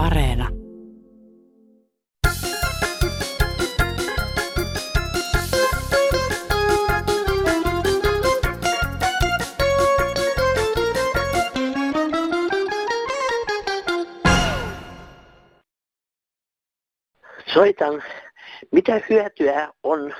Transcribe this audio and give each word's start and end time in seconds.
Areena. 0.00 0.48
Soitan, 17.54 18.02
mitä 18.72 19.00
hyötyä 19.10 19.72
on 19.82 20.14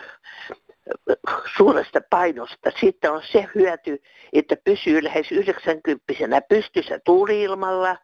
suuresta 1.56 2.00
painosta. 2.10 2.70
Sitten 2.80 3.12
on 3.12 3.22
se 3.32 3.48
hyöty, 3.54 4.02
että 4.32 4.56
pysyy 4.64 5.04
lähes 5.04 5.32
90 5.32 6.40
pystyssä 6.48 7.00
tuuliilmalla. 7.04 7.96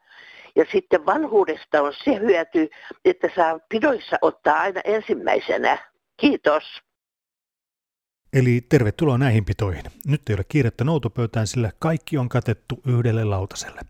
Ja 0.57 0.64
sitten 0.73 1.07
vanhuudesta 1.07 1.82
on 1.82 1.93
se 2.04 2.18
hyöty, 2.20 2.68
että 3.04 3.29
saa 3.36 3.58
pidoissa 3.68 4.17
ottaa 4.22 4.57
aina 4.57 4.80
ensimmäisenä. 4.85 5.79
Kiitos. 6.21 6.63
Eli 8.32 8.61
tervetuloa 8.68 9.18
näihin 9.18 9.44
pitoihin. 9.44 9.85
Nyt 10.07 10.22
ei 10.29 10.35
ole 10.35 10.44
kiirettä 10.49 10.85
noutopöytään, 10.85 11.46
sillä 11.46 11.71
kaikki 11.79 12.18
on 12.18 12.29
katettu 12.29 12.82
yhdelle 12.86 13.25
lautaselle. 13.25 13.80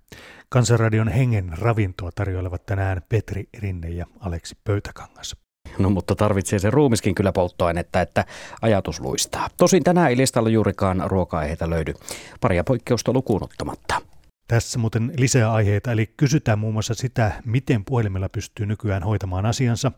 Kansanradion 0.48 1.08
hengen 1.08 1.52
ravintoa 1.58 2.10
tarjoilevat 2.14 2.66
tänään 2.66 3.02
Petri 3.08 3.48
Rinne 3.58 3.88
ja 3.88 4.06
Aleksi 4.20 4.56
Pöytäkangas. 4.64 5.36
No 5.78 5.90
mutta 5.90 6.14
tarvitsee 6.14 6.58
se 6.58 6.70
ruumiskin 6.70 7.14
kyllä 7.14 7.32
polttoainetta, 7.32 8.00
että 8.00 8.24
ajatus 8.62 9.00
luistaa. 9.00 9.48
Tosin 9.56 9.84
tänään 9.84 10.10
ei 10.10 10.16
listalla 10.16 10.48
juurikaan 10.48 11.02
ruoka-aiheita 11.06 11.70
löydy, 11.70 11.94
paria 12.40 12.64
poikkeusta 12.64 13.12
lukuun 13.12 13.44
ottamatta. 13.44 14.00
Tässä 14.48 14.78
muuten 14.78 15.12
lisää 15.18 15.52
aiheita, 15.52 15.92
eli 15.92 16.06
kysytään 16.16 16.58
muun 16.58 16.72
muassa 16.72 16.94
sitä, 16.94 17.32
miten 17.44 17.84
puhelimella 17.84 18.28
pystyy 18.28 18.66
nykyään 18.66 19.02
hoitamaan 19.02 19.46
asiansa. 19.46 19.92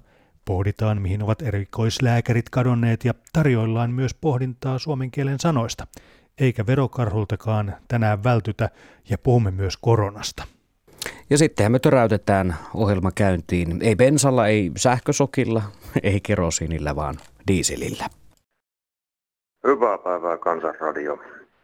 Pohditaan, 0.45 1.03
mihin 1.03 1.23
ovat 1.23 1.43
erikoislääkärit 1.43 2.51
kadonneet 2.51 3.05
ja 3.05 3.15
tarjoillaan 3.33 3.91
myös 3.91 4.15
pohdintaa 4.15 4.79
suomen 4.79 5.11
kielen 5.11 5.39
sanoista. 5.39 5.87
Eikä 6.39 6.67
verokarhultakaan 6.67 7.75
tänään 7.89 8.25
vältytä 8.25 8.71
ja 9.11 9.19
puhumme 9.19 9.51
myös 9.51 9.77
koronasta. 9.77 10.45
Ja 11.31 11.39
sittenhän 11.39 11.73
me 11.73 11.79
töräytetään 11.79 12.57
ohjelma 12.75 13.11
käyntiin. 13.15 13.79
Ei 13.83 13.97
bensalla, 13.97 14.47
ei 14.47 14.71
sähkösokilla, 14.77 15.63
ei 16.03 16.21
kerosiinilla, 16.21 16.97
vaan 16.97 17.15
diiselillä. 17.49 18.07
Hyvää 19.67 19.99
päivää 19.99 20.37
Kansanradio. 20.37 21.19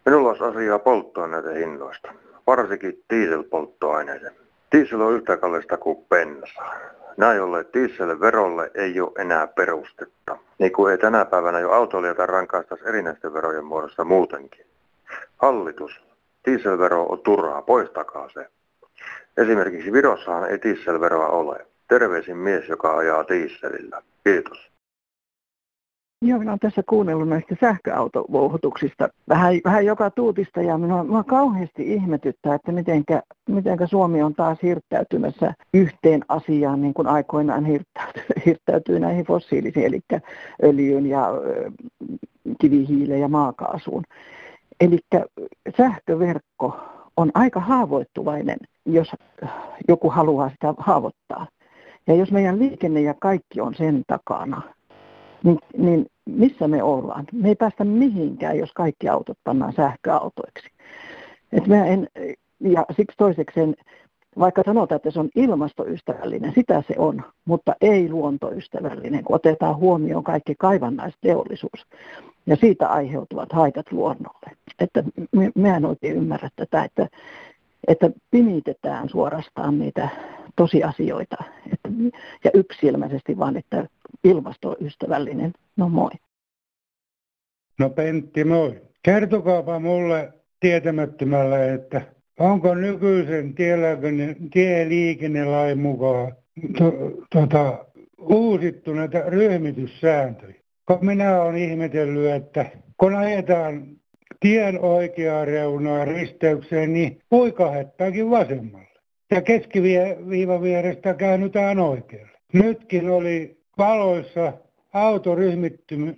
Minulla 0.07 0.29
olisi 0.29 0.45
asiaa 0.45 0.79
polttoaineiden 0.79 1.57
hinnoista, 1.57 2.15
varsinkin 2.47 3.05
dieselpolttoaineiden. 3.11 4.33
Diesel 4.73 5.01
on 5.01 5.15
yhtä 5.15 5.37
kallista 5.37 5.77
kuin 5.77 6.05
bensa. 6.09 6.63
Näin 7.17 7.43
ollen 7.43 7.65
dieselverolle 7.75 8.71
ei 8.75 9.01
ole 9.01 9.13
enää 9.19 9.47
perustetta, 9.47 10.39
niin 10.59 10.73
kuin 10.73 10.93
ei 10.93 10.99
tänä 10.99 11.25
päivänä 11.25 11.61
jo 11.61 11.71
autoilijoita 11.71 12.27
rankaistaisi 12.27 12.89
erinäisten 12.89 13.35
verojen 13.35 13.65
muodossa 13.65 14.05
muutenkin. 14.05 14.67
Hallitus, 15.37 16.05
dieselvero 16.45 17.03
on 17.05 17.21
turhaa, 17.21 17.63
poistakaa 17.63 18.29
se. 18.29 18.47
Esimerkiksi 19.37 19.93
Virossahan 19.93 20.51
ei 20.51 20.59
dieselveroa 20.63 21.29
ole. 21.29 21.67
Terveisin 21.89 22.37
mies, 22.37 22.69
joka 22.69 22.97
ajaa 22.97 23.29
dieselillä. 23.29 24.03
Kiitos. 24.25 24.74
Joo, 26.25 26.39
minä 26.39 26.51
olen 26.51 26.59
tässä 26.59 26.83
kuunnellut 26.89 27.29
näistä 27.29 27.57
sähköautovouhotuksista 27.61 29.09
vähän, 29.29 29.55
vähän 29.65 29.87
joka 29.87 30.11
tuutista 30.11 30.63
ja 30.63 30.79
minua, 30.79 31.05
minua 31.05 31.25
kauheasti 31.25 31.93
ihmetyttää, 31.93 32.55
että 32.55 32.73
mitenkä, 32.73 33.23
mitenkä 33.49 33.87
Suomi 33.87 34.23
on 34.23 34.35
taas 34.35 34.59
hirttäytymässä 34.63 35.55
yhteen 35.75 36.25
asiaan 36.29 36.83
niin 36.83 36.95
kuin 36.95 37.09
aikoinaan 37.09 37.65
hirttäytyy 38.47 39.01
näihin 39.01 39.25
fossiilisiin, 39.25 39.87
eli 39.87 40.01
öljyyn 40.63 41.07
ja 41.07 41.29
kivihiileen 42.61 43.21
ja 43.21 43.29
maakaasuun. 43.29 44.03
Eli 44.81 44.99
sähköverkko 45.77 46.77
on 47.17 47.31
aika 47.35 47.61
haavoittuvainen, 47.61 48.59
jos 48.87 49.09
joku 49.89 50.11
haluaa 50.11 50.51
sitä 50.51 50.75
haavoittaa. 50.79 51.47
Ja 52.07 52.15
jos 52.15 52.33
meidän 52.33 52.59
liikenne 52.59 53.01
ja 53.01 53.15
kaikki 53.21 53.61
on 53.61 53.75
sen 53.75 54.03
takana, 54.07 54.63
niin, 55.45 55.59
niin 55.77 56.07
missä 56.27 56.69
me 56.69 56.83
ollaan? 56.83 57.25
Me 57.33 57.49
ei 57.49 57.55
päästä 57.55 57.85
mihinkään, 57.85 58.59
jos 58.59 58.73
kaikki 58.73 59.09
autot 59.09 59.39
pannaan 59.45 59.73
sähköautoiksi. 59.73 60.69
Et 61.53 61.67
mä 61.67 61.87
en, 61.87 62.09
ja 62.61 62.85
siksi 62.97 63.17
toisekseen, 63.17 63.75
vaikka 64.39 64.63
sanotaan, 64.67 64.97
että 64.97 65.11
se 65.11 65.21
on 65.21 65.29
ilmastoystävällinen, 65.35 66.53
sitä 66.55 66.83
se 66.89 66.95
on, 66.99 67.23
mutta 67.45 67.75
ei 67.81 68.09
luontoystävällinen, 68.11 69.25
kun 69.25 69.37
otetaan 69.37 69.77
huomioon 69.77 70.25
kaikki 70.25 70.55
kaivannaisteollisuus 70.59 71.87
ja 72.47 72.57
siitä 72.57 72.89
aiheutuvat 72.89 73.53
haitat 73.53 73.93
luonnolle. 73.93 74.51
Että 74.81 75.05
me 75.55 75.71
en 75.71 75.85
oikein 75.85 76.17
ymmärrä 76.17 76.49
tätä, 76.57 76.85
että, 76.85 77.09
että 77.89 78.11
pimitetään 78.31 79.09
suorastaan 79.09 79.79
niitä 79.79 80.09
tosiasioita 80.57 81.37
että, 81.73 81.89
ja 82.45 82.51
yksilmäisesti 82.55 83.39
vaan, 83.39 83.57
että 83.57 83.89
ilmastoystävällinen. 84.25 85.53
No 85.77 85.89
moi. 85.89 86.11
No 87.79 87.91
Pentti, 87.91 88.45
moi. 88.45 88.83
Kertokaapa 89.03 89.79
mulle 89.79 90.33
tietämättömällä, 90.61 91.73
että 91.73 92.03
onko 92.39 92.75
nykyisen 92.75 93.55
tieliikennelain 94.53 95.79
mukaan 95.79 96.33
to, 96.79 96.93
tota, 97.33 97.85
uusittu 98.19 98.95
näitä 98.95 99.25
ryhmityssääntöjä? 99.27 100.55
Kun 100.87 100.99
minä 101.01 101.43
olen 101.43 101.57
ihmetellyt, 101.57 102.31
että 102.31 102.67
kun 102.97 103.15
ajetaan 103.15 103.87
tien 104.41 104.81
oikeaa 104.81 105.45
reunaa 105.45 106.05
risteykseen, 106.05 106.93
niin 106.93 107.21
puikahettaakin 107.29 108.31
vasemmalle. 108.31 108.94
Ja 109.35 109.43
keskiviiva 109.43 110.63
vierestä 110.63 111.15
käännytään 111.15 111.79
oikealle. 111.79 112.39
Nytkin 112.53 113.11
oli 113.11 113.57
valoissa 113.79 114.53
auto 114.93 115.35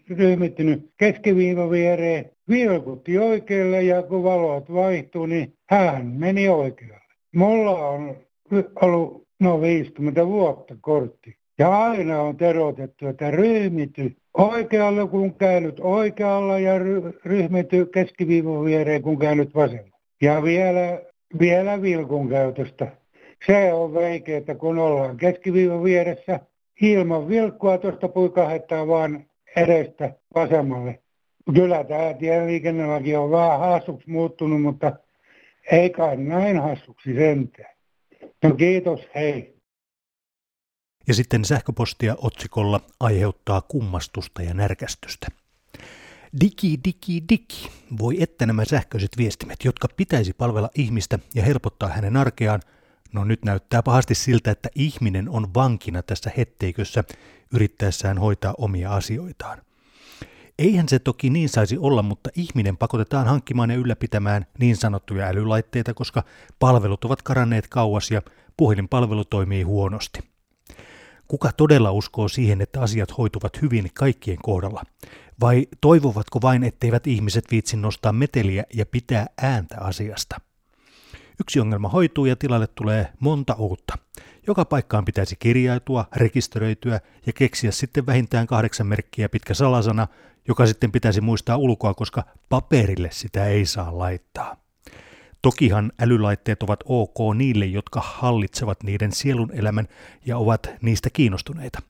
ryhmittynyt 0.08 0.90
keskiviiva 0.96 1.70
viereen, 1.70 2.30
vilkutti 2.48 3.18
oikealle 3.18 3.82
ja 3.82 4.02
kun 4.02 4.24
valot 4.24 4.72
vaihtui, 4.74 5.28
niin 5.28 5.52
hän 5.70 6.06
meni 6.06 6.48
oikealle. 6.48 7.04
Mulla 7.34 7.88
on 7.88 8.16
ollut 8.82 9.26
no 9.40 9.60
50 9.60 10.26
vuotta 10.26 10.76
kortti. 10.80 11.36
Ja 11.58 11.82
aina 11.82 12.20
on 12.22 12.36
terotettu, 12.36 13.06
että 13.06 13.30
ryhmity 13.30 14.16
oikealle 14.34 15.08
kun 15.08 15.34
käynyt 15.34 15.80
oikealla 15.80 16.58
ja 16.58 16.78
ryhmity 17.24 17.86
keskiviivan 17.86 18.64
viereen 18.64 19.02
kun 19.02 19.18
käynyt 19.18 19.54
vasemmalla. 19.54 19.96
Ja 20.22 20.42
vielä, 20.42 21.00
vielä 21.38 21.82
vilkun 21.82 22.28
käytöstä. 22.28 23.05
Se 23.46 23.72
on 23.72 23.94
veikeä, 23.94 24.40
kun 24.58 24.78
ollaan 24.78 25.16
keskiviivan 25.16 25.84
vieressä 25.84 26.40
ilman 26.80 27.28
vilkkua 27.28 27.78
tuosta 27.78 28.08
puikahettaa 28.08 28.86
vaan 28.86 29.26
edestä 29.56 30.14
vasemmalle. 30.34 31.02
Kyllä 31.54 31.84
tämä 31.84 32.14
tieliikennelaki 32.14 33.16
on 33.16 33.30
vähän 33.30 33.60
hassuksi 33.60 34.10
muuttunut, 34.10 34.62
mutta 34.62 34.92
ei 35.70 35.90
kai 35.90 36.16
näin 36.16 36.60
hassuksi 36.62 37.14
sentään. 37.14 37.76
No 38.42 38.54
kiitos, 38.54 39.00
hei. 39.14 39.56
Ja 41.08 41.14
sitten 41.14 41.44
sähköpostia 41.44 42.16
otsikolla 42.22 42.80
aiheuttaa 43.00 43.60
kummastusta 43.60 44.42
ja 44.42 44.54
närkästystä. 44.54 45.26
Digi, 46.40 46.78
digi, 46.84 47.22
digi. 47.28 47.70
Voi 47.98 48.22
että 48.22 48.46
nämä 48.46 48.64
sähköiset 48.64 49.10
viestimet, 49.18 49.64
jotka 49.64 49.88
pitäisi 49.96 50.32
palvella 50.32 50.70
ihmistä 50.74 51.18
ja 51.34 51.42
helpottaa 51.42 51.88
hänen 51.88 52.16
arkeaan, 52.16 52.60
no 53.12 53.24
nyt 53.24 53.44
näyttää 53.44 53.82
pahasti 53.82 54.14
siltä, 54.14 54.50
että 54.50 54.68
ihminen 54.74 55.28
on 55.28 55.54
vankina 55.54 56.02
tässä 56.02 56.30
hetteikössä 56.36 57.04
yrittäessään 57.54 58.18
hoitaa 58.18 58.54
omia 58.58 58.94
asioitaan. 58.94 59.58
Eihän 60.58 60.88
se 60.88 60.98
toki 60.98 61.30
niin 61.30 61.48
saisi 61.48 61.78
olla, 61.78 62.02
mutta 62.02 62.30
ihminen 62.34 62.76
pakotetaan 62.76 63.26
hankkimaan 63.26 63.70
ja 63.70 63.76
ylläpitämään 63.76 64.46
niin 64.58 64.76
sanottuja 64.76 65.26
älylaitteita, 65.26 65.94
koska 65.94 66.22
palvelut 66.58 67.04
ovat 67.04 67.22
karanneet 67.22 67.68
kauas 67.68 68.10
ja 68.10 68.22
puhelinpalvelu 68.56 69.24
toimii 69.24 69.62
huonosti. 69.62 70.20
Kuka 71.28 71.52
todella 71.52 71.92
uskoo 71.92 72.28
siihen, 72.28 72.60
että 72.60 72.80
asiat 72.80 73.18
hoituvat 73.18 73.62
hyvin 73.62 73.90
kaikkien 73.94 74.38
kohdalla? 74.42 74.82
Vai 75.40 75.66
toivovatko 75.80 76.38
vain, 76.42 76.64
etteivät 76.64 77.06
ihmiset 77.06 77.44
viitsi 77.50 77.76
nostaa 77.76 78.12
meteliä 78.12 78.64
ja 78.74 78.86
pitää 78.86 79.26
ääntä 79.42 79.76
asiasta? 79.80 80.40
Yksi 81.40 81.60
ongelma 81.60 81.88
hoituu 81.88 82.26
ja 82.26 82.36
tilalle 82.36 82.66
tulee 82.66 83.12
monta 83.20 83.54
uutta. 83.54 83.98
Joka 84.46 84.64
paikkaan 84.64 85.04
pitäisi 85.04 85.36
kirjautua, 85.38 86.04
rekisteröityä 86.16 87.00
ja 87.26 87.32
keksiä 87.32 87.70
sitten 87.70 88.06
vähintään 88.06 88.46
kahdeksan 88.46 88.86
merkkiä 88.86 89.28
pitkä 89.28 89.54
salasana, 89.54 90.08
joka 90.48 90.66
sitten 90.66 90.92
pitäisi 90.92 91.20
muistaa 91.20 91.56
ulkoa, 91.56 91.94
koska 91.94 92.22
paperille 92.48 93.08
sitä 93.12 93.46
ei 93.46 93.66
saa 93.66 93.98
laittaa. 93.98 94.56
Tokihan 95.42 95.92
älylaitteet 96.00 96.62
ovat 96.62 96.80
ok 96.84 97.34
niille, 97.34 97.66
jotka 97.66 98.00
hallitsevat 98.04 98.82
niiden 98.82 99.12
sielun 99.12 99.50
elämän 99.52 99.88
ja 100.26 100.38
ovat 100.38 100.70
niistä 100.82 101.10
kiinnostuneita. 101.10 101.82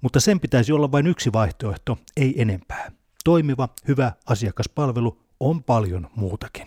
Mutta 0.00 0.20
sen 0.20 0.40
pitäisi 0.40 0.72
olla 0.72 0.92
vain 0.92 1.06
yksi 1.06 1.32
vaihtoehto, 1.32 1.98
ei 2.16 2.42
enempää. 2.42 2.92
Toimiva, 3.24 3.68
hyvä 3.88 4.12
asiakaspalvelu 4.26 5.18
on 5.40 5.62
paljon 5.62 6.10
muutakin. 6.16 6.66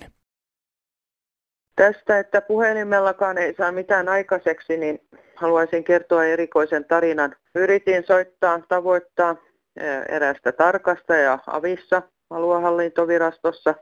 Tästä, 1.76 2.20
että 2.20 2.42
puhelimellakaan 2.42 3.38
ei 3.38 3.54
saa 3.58 3.72
mitään 3.72 4.10
aikaiseksi, 4.10 4.78
niin 4.78 5.02
haluaisin 5.36 5.84
kertoa 5.84 6.26
erikoisen 6.26 6.86
tarinan. 6.86 7.36
Yritin 7.56 8.04
soittaa, 8.08 8.60
tavoittaa 8.68 9.36
erästä 10.10 10.52
tarkastajaa 10.52 11.44
Avissa 11.48 12.02
aluehallintovirastossa. 12.30 13.76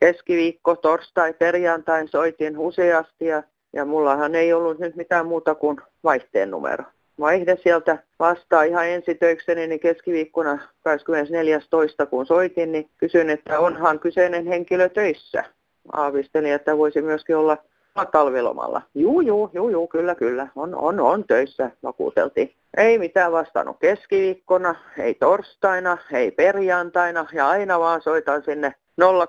Keskiviikko, 0.00 0.76
torstai, 0.76 1.32
perjantain 1.32 2.08
soitin 2.08 2.58
useasti 2.58 3.26
ja, 3.26 3.42
ja 3.72 3.84
mullahan 3.84 4.34
ei 4.34 4.52
ollut 4.52 4.78
nyt 4.78 4.96
mitään 4.96 5.26
muuta 5.26 5.54
kuin 5.54 5.76
vaihteen 6.04 6.50
numero. 6.50 6.84
Vaihde 7.20 7.58
sieltä 7.62 7.98
vastaa 8.18 8.62
ihan 8.62 8.88
ensitöikseni, 8.88 9.66
niin 9.66 9.80
keskiviikkona 9.80 10.58
24.2. 12.02 12.06
kun 12.06 12.26
soitin, 12.26 12.72
niin 12.72 12.90
kysyin, 12.96 13.30
että 13.30 13.58
onhan 13.58 14.00
kyseinen 14.00 14.46
henkilö 14.46 14.88
töissä. 14.88 15.44
Aavistelin, 15.92 16.52
että 16.52 16.78
voisi 16.78 17.02
myöskin 17.02 17.36
olla 17.36 17.56
talvilomalla. 18.12 18.82
Juu, 18.94 19.20
juu, 19.20 19.50
juu, 19.52 19.68
juu, 19.68 19.88
kyllä, 19.88 20.14
kyllä. 20.14 20.48
On, 20.56 20.74
on, 20.74 21.00
on 21.00 21.24
töissä, 21.24 21.70
vakuuteltiin. 21.82 22.54
Ei 22.76 22.98
mitään 22.98 23.32
vastannut 23.32 23.76
keskiviikkona, 23.80 24.74
ei 24.98 25.14
torstaina, 25.14 25.98
ei 26.12 26.30
perjantaina 26.30 27.26
ja 27.32 27.48
aina 27.48 27.80
vaan 27.80 28.02
soitan 28.02 28.42
sinne 28.42 28.74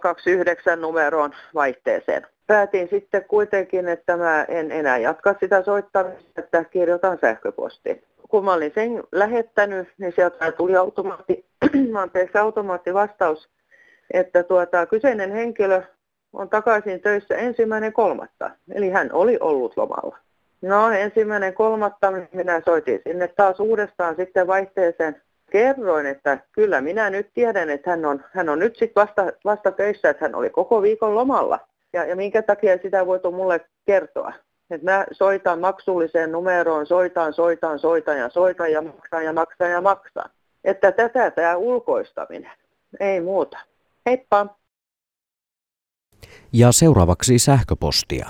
029 0.01 0.81
numeroon 0.81 1.31
vaihteeseen. 1.55 2.27
Päätin 2.47 2.87
sitten 2.89 3.25
kuitenkin, 3.25 3.87
että 3.87 4.17
mä 4.17 4.43
en 4.43 4.71
enää 4.71 4.97
jatka 4.97 5.35
sitä 5.39 5.63
soittamista, 5.63 6.21
että 6.37 6.63
kirjoitan 6.63 7.17
sähköpostiin. 7.21 8.03
Kun 8.29 8.45
mä 8.45 8.53
olin 8.53 8.71
sen 8.75 9.03
lähettänyt, 9.11 9.87
niin 9.97 10.13
sieltä 10.15 10.51
tuli 10.51 10.75
automaatti, 10.75 11.45
anteeksi, 12.01 12.37
automaattivastaus, 12.37 13.49
että 14.13 14.43
tuota, 14.43 14.85
kyseinen 14.85 15.31
henkilö 15.31 15.81
on 16.33 16.49
takaisin 16.49 17.01
töissä 17.01 17.35
ensimmäinen 17.35 17.93
kolmatta. 17.93 18.51
Eli 18.71 18.89
hän 18.89 19.09
oli 19.13 19.37
ollut 19.39 19.77
lomalla. 19.77 20.17
No 20.61 20.91
ensimmäinen 20.91 21.53
kolmatta 21.53 22.11
minä 22.31 22.61
soitin 22.65 23.01
sinne 23.03 23.27
taas 23.27 23.59
uudestaan 23.59 24.15
sitten 24.15 24.47
vaihteeseen. 24.47 25.21
Kerroin, 25.51 26.05
että 26.05 26.37
kyllä 26.51 26.81
minä 26.81 27.09
nyt 27.09 27.29
tiedän, 27.33 27.69
että 27.69 27.89
hän 27.89 28.05
on, 28.05 28.23
hän 28.31 28.49
on 28.49 28.59
nyt 28.59 28.75
sitten 28.75 29.01
vasta, 29.01 29.31
vasta 29.45 29.71
töissä, 29.71 30.09
että 30.09 30.25
hän 30.25 30.35
oli 30.35 30.49
koko 30.49 30.81
viikon 30.81 31.15
lomalla. 31.15 31.59
Ja, 31.93 32.05
ja 32.05 32.15
minkä 32.15 32.41
takia 32.41 32.77
sitä 32.81 33.05
voitu 33.05 33.31
mulle 33.31 33.61
kertoa. 33.85 34.33
Että 34.69 34.91
mä 34.91 35.05
soitan 35.11 35.59
maksulliseen 35.59 36.31
numeroon, 36.31 36.85
soitan, 36.85 37.33
soitan, 37.33 37.79
soitan 37.79 38.17
ja 38.17 38.29
soitan 38.29 38.71
ja 38.71 38.81
maksan 38.81 39.25
ja 39.25 39.33
maksan 39.33 39.71
ja 39.71 39.81
maksan. 39.81 40.29
Että 40.63 40.91
tätä 40.91 41.31
tämä 41.31 41.55
ulkoistaminen. 41.55 42.51
Ei 42.99 43.21
muuta. 43.21 43.57
Heippa! 44.05 44.62
Ja 46.55 46.71
seuraavaksi 46.71 47.39
sähköpostia. 47.39 48.29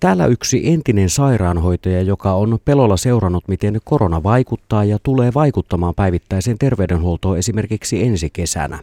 Täällä 0.00 0.26
yksi 0.26 0.68
entinen 0.68 1.10
sairaanhoitaja, 1.10 2.02
joka 2.02 2.32
on 2.32 2.58
pelolla 2.64 2.96
seurannut, 2.96 3.48
miten 3.48 3.78
korona 3.84 4.22
vaikuttaa 4.22 4.84
ja 4.84 4.98
tulee 5.02 5.30
vaikuttamaan 5.34 5.94
päivittäiseen 5.94 6.58
terveydenhuoltoon 6.58 7.38
esimerkiksi 7.38 8.04
ensi 8.04 8.30
kesänä. 8.30 8.78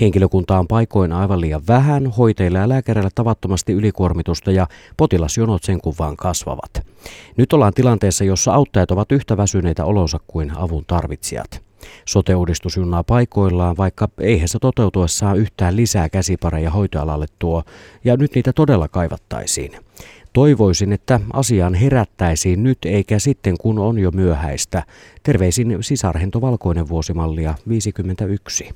Henkilökunta 0.00 0.58
on 0.58 0.68
paikoin 0.68 1.12
aivan 1.12 1.40
liian 1.40 1.62
vähän, 1.68 2.06
hoitajilla 2.06 2.58
ja 2.58 2.68
lääkäreillä 2.68 3.10
tavattomasti 3.14 3.72
ylikuormitusta 3.72 4.50
ja 4.50 4.66
potilasjonot 4.96 5.62
sen 5.62 5.80
kuvaan 5.80 6.16
kasvavat. 6.16 6.86
Nyt 7.36 7.52
ollaan 7.52 7.74
tilanteessa, 7.74 8.24
jossa 8.24 8.52
auttajat 8.52 8.90
ovat 8.90 9.12
yhtä 9.12 9.36
väsyneitä 9.36 9.84
olonsa 9.84 10.20
kuin 10.26 10.56
avun 10.56 10.84
tarvitsijat. 10.86 11.62
Sote-uudistus 12.04 12.76
junnaa 12.76 13.04
paikoillaan, 13.04 13.76
vaikka 13.76 14.08
eihän 14.20 14.48
se 14.48 14.58
toteutuessaan 14.58 15.38
yhtään 15.38 15.76
lisää 15.76 16.08
käsipareja 16.08 16.70
hoitoalalle 16.70 17.26
tuo, 17.38 17.62
ja 18.04 18.16
nyt 18.16 18.34
niitä 18.34 18.52
todella 18.52 18.88
kaivattaisiin. 18.88 19.72
Toivoisin, 20.32 20.92
että 20.92 21.20
asiaan 21.32 21.74
herättäisiin 21.74 22.62
nyt 22.62 22.78
eikä 22.84 23.18
sitten 23.18 23.54
kun 23.60 23.78
on 23.78 23.98
jo 23.98 24.10
myöhäistä. 24.10 24.82
Terveisin 25.22 25.78
sisarhento 25.80 26.40
Valkoinen 26.40 26.88
vuosimallia 26.88 27.54
51. 27.68 28.74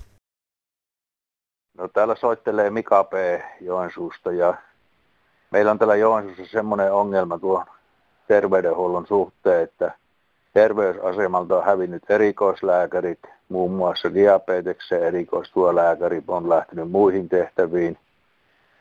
No 1.78 1.88
täällä 1.88 2.14
soittelee 2.14 2.70
Mika 2.70 3.04
P. 3.04 3.12
Joensuusta 3.60 4.32
ja 4.32 4.54
meillä 5.50 5.70
on 5.70 5.78
täällä 5.78 5.96
Joensuussa 5.96 6.52
semmoinen 6.52 6.92
ongelma 6.92 7.38
tuon 7.38 7.66
terveydenhuollon 8.28 9.06
suhteen, 9.06 9.62
että 9.62 9.98
terveysasemalta 10.58 11.56
on 11.56 11.64
hävinnyt 11.64 12.10
erikoislääkärit, 12.10 13.18
muun 13.48 13.70
muassa 13.70 14.14
diabeteksen 14.14 15.02
erikoistuolääkäri 15.02 16.22
on 16.28 16.48
lähtenyt 16.48 16.90
muihin 16.90 17.28
tehtäviin– 17.28 17.98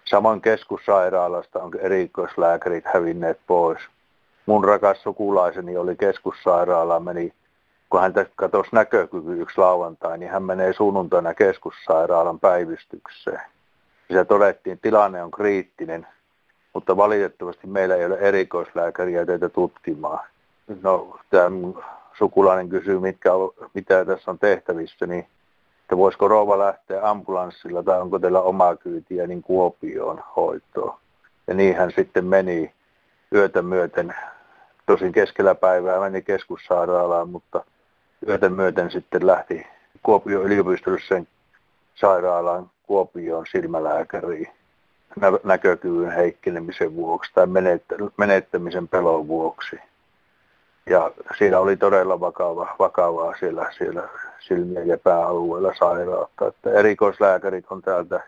Samoin 0.10 0.42
keskussairaalasta 0.42 1.60
on 1.60 1.72
erikoislääkärit 1.80 2.86
hävinneet 2.94 3.40
pois. 3.48 3.80
Mun 4.46 4.64
rakas 4.64 5.04
sukulaiseni 5.04 5.78
oli 5.78 5.96
keskussairaala, 5.96 7.00
meni, 7.00 7.34
kun 7.90 8.02
hän 8.02 8.14
katosi 8.36 8.70
näkökyky 8.72 9.42
yksi 9.42 9.58
lauantai, 9.58 10.18
niin 10.18 10.32
hän 10.32 10.44
menee 10.44 10.74
sunnuntaina 10.74 11.34
keskussairaalan 11.34 12.40
päivystykseen. 12.40 13.42
Ja 14.10 14.26
todettiin, 14.26 14.74
että 14.74 14.84
tilanne 14.84 15.24
on 15.24 15.32
kriittinen, 15.32 16.08
mutta 16.74 16.98
valitettavasti 16.98 17.68
meillä 17.68 17.96
ei 17.96 18.06
ole 18.06 18.18
erikoislääkäriä 18.18 19.26
teitä 19.26 19.50
tutkimaan. 19.50 20.20
No, 20.82 21.20
tämä 21.30 21.50
sukulainen 22.18 22.70
kysyy, 22.70 23.00
mitkä, 23.00 23.30
mitä 23.74 24.06
tässä 24.06 24.32
on 24.32 24.40
tehtävissä, 24.40 25.08
niin 25.08 25.28
että 25.82 25.98
voisiko 25.98 26.28
rouva 26.28 26.60
lähteä 26.60 27.10
ambulanssilla 27.10 27.84
tai 27.84 28.02
onko 28.02 28.20
teillä 28.20 28.42
omaa 28.42 28.76
kyytiä 28.76 29.28
niin 29.28 29.42
Kuopioon 29.42 30.24
hoitoon. 30.36 30.98
Ja 31.48 31.54
niin 31.54 31.76
hän 31.76 31.92
sitten 31.96 32.26
meni 32.26 32.74
yötä 33.34 33.62
myöten, 33.62 34.16
tosin 34.86 35.12
keskellä 35.12 35.56
päivää 35.56 36.00
meni 36.00 36.22
keskussairaalaan, 36.22 37.30
mutta 37.30 37.64
yötä 38.28 38.50
myöten 38.50 38.92
sitten 38.92 39.28
lähti 39.28 39.68
Kuopion 40.04 40.44
yliopistollisen 40.44 41.28
sairaalaan 41.96 42.70
Kuopioon 42.88 43.46
silmälääkäriin 43.52 44.48
näkökyvyn 45.44 46.12
heikkenemisen 46.12 46.96
vuoksi 46.96 47.32
tai 47.34 47.48
menettämisen 48.18 48.88
pelon 48.88 49.28
vuoksi. 49.28 49.80
Ja 50.90 51.12
siinä 51.38 51.60
oli 51.60 51.78
todella 51.78 52.20
vakava, 52.20 52.76
vakavaa 52.80 53.34
siellä, 53.40 53.72
siellä 53.78 54.10
silmien 54.40 54.88
ja 54.88 54.98
pääalueella 54.98 55.74
sairautta. 55.80 56.48
Että 56.48 56.72
erikoislääkärit 56.72 57.66
on 57.70 57.82
täältä 57.82 58.24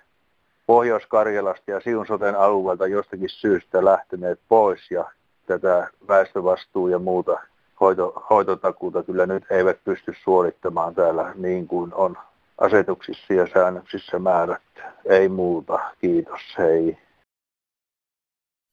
Pohjois-Karjalasta 0.68 1.72
ja 1.72 1.80
Siunsoten 1.80 2.36
alueelta 2.36 2.88
jostakin 2.88 3.30
syystä 3.30 3.86
lähteneet 3.86 4.40
pois 4.48 4.92
ja 4.92 5.12
tätä 5.46 5.90
väestövastuu 6.08 6.88
ja 6.88 7.00
muuta 7.00 7.40
hoito, 7.80 8.26
hoitotakuuta 8.30 9.04
kyllä 9.04 9.26
nyt 9.26 9.44
eivät 9.50 9.84
pysty 9.84 10.14
suorittamaan 10.24 10.96
täällä 10.96 11.34
niin 11.36 11.68
kuin 11.68 11.94
on 11.94 12.18
asetuksissa 12.58 13.34
ja 13.34 13.48
säännöksissä 13.54 14.20
määrätty. 14.20 14.82
Ei 15.06 15.30
muuta. 15.30 15.80
Kiitos. 16.02 16.42
Hei. 16.58 16.98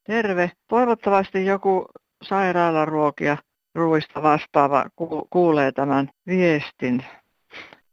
Terve. 0.06 0.50
Toivottavasti 0.68 1.46
joku 1.46 1.86
sairaalaruokia 2.22 3.36
ruuista 3.76 4.22
vastaava 4.22 4.84
kuulee 5.30 5.72
tämän 5.72 6.10
viestin. 6.26 7.04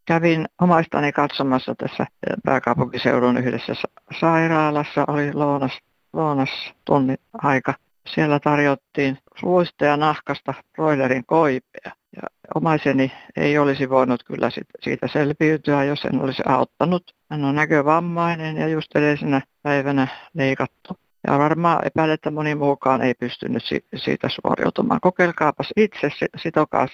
Kävin 0.05 0.45
omaistani 0.61 1.11
katsomassa 1.11 1.75
tässä 1.75 2.05
pääkaupunkiseudun 2.43 3.37
yhdessä 3.37 3.73
sairaalassa, 4.19 5.05
oli 5.07 5.33
lounas, 5.33 5.79
lounas 6.13 6.49
tunnin 6.85 7.17
aika. 7.33 7.73
Siellä 8.07 8.39
tarjottiin 8.39 9.17
luista 9.41 9.85
ja 9.85 9.97
nahkasta 9.97 10.53
broilerin 10.73 11.25
koipea. 11.25 11.91
Ja 12.15 12.21
omaiseni 12.55 13.11
ei 13.35 13.57
olisi 13.57 13.89
voinut 13.89 14.23
kyllä 14.23 14.49
siitä 14.83 15.07
selviytyä, 15.07 15.83
jos 15.83 16.05
en 16.05 16.21
olisi 16.21 16.43
auttanut. 16.45 17.15
Hän 17.29 17.45
on 17.45 17.55
näkövammainen 17.55 18.57
ja 18.57 18.67
just 18.67 18.95
edellisenä 18.95 19.41
päivänä 19.61 20.07
leikattu 20.33 20.97
ja 21.27 21.39
varmaan 21.39 21.87
epäilen, 21.87 22.13
että 22.13 22.31
moni 22.31 22.55
muukaan 22.55 23.01
ei 23.01 23.13
pystynyt 23.13 23.63
siitä 23.95 24.29
suoriutumaan. 24.29 24.99
Kokeilkaapas 25.01 25.69
itse, 25.77 26.09
sitokaas 26.37 26.89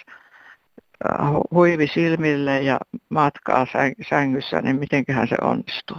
äh, 1.11 1.27
huivi 1.51 1.87
silmille 1.87 2.61
ja 2.61 2.79
matkaa 3.09 3.67
sängyssä, 4.09 4.61
niin 4.61 4.79
mitenköhän 4.79 5.27
se 5.27 5.35
onnistuu. 5.41 5.97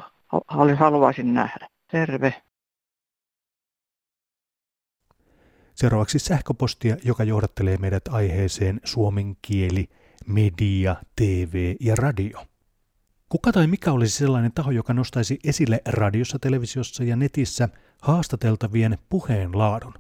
Haluaisin 0.78 1.34
nähdä. 1.34 1.68
Terve. 1.90 2.34
Seuraavaksi 5.75 6.18
sähköpostia, 6.18 6.96
joka 7.04 7.25
johdattelee 7.25 7.76
meidät 7.76 8.08
aiheeseen 8.08 8.80
suomen 8.84 9.37
kieli, 9.42 9.88
media, 10.26 10.96
TV 11.16 11.75
ja 11.80 11.94
radio. 11.96 12.46
Kuka 13.28 13.52
tai 13.52 13.66
mikä 13.66 13.92
olisi 13.92 14.18
sellainen 14.18 14.52
taho, 14.52 14.70
joka 14.70 14.94
nostaisi 14.94 15.38
esille 15.44 15.80
radiossa, 15.88 16.38
televisiossa 16.38 17.04
ja 17.04 17.16
netissä 17.16 17.68
haastateltavien 18.02 18.99
puheen 19.09 19.59
laadun. 19.59 19.95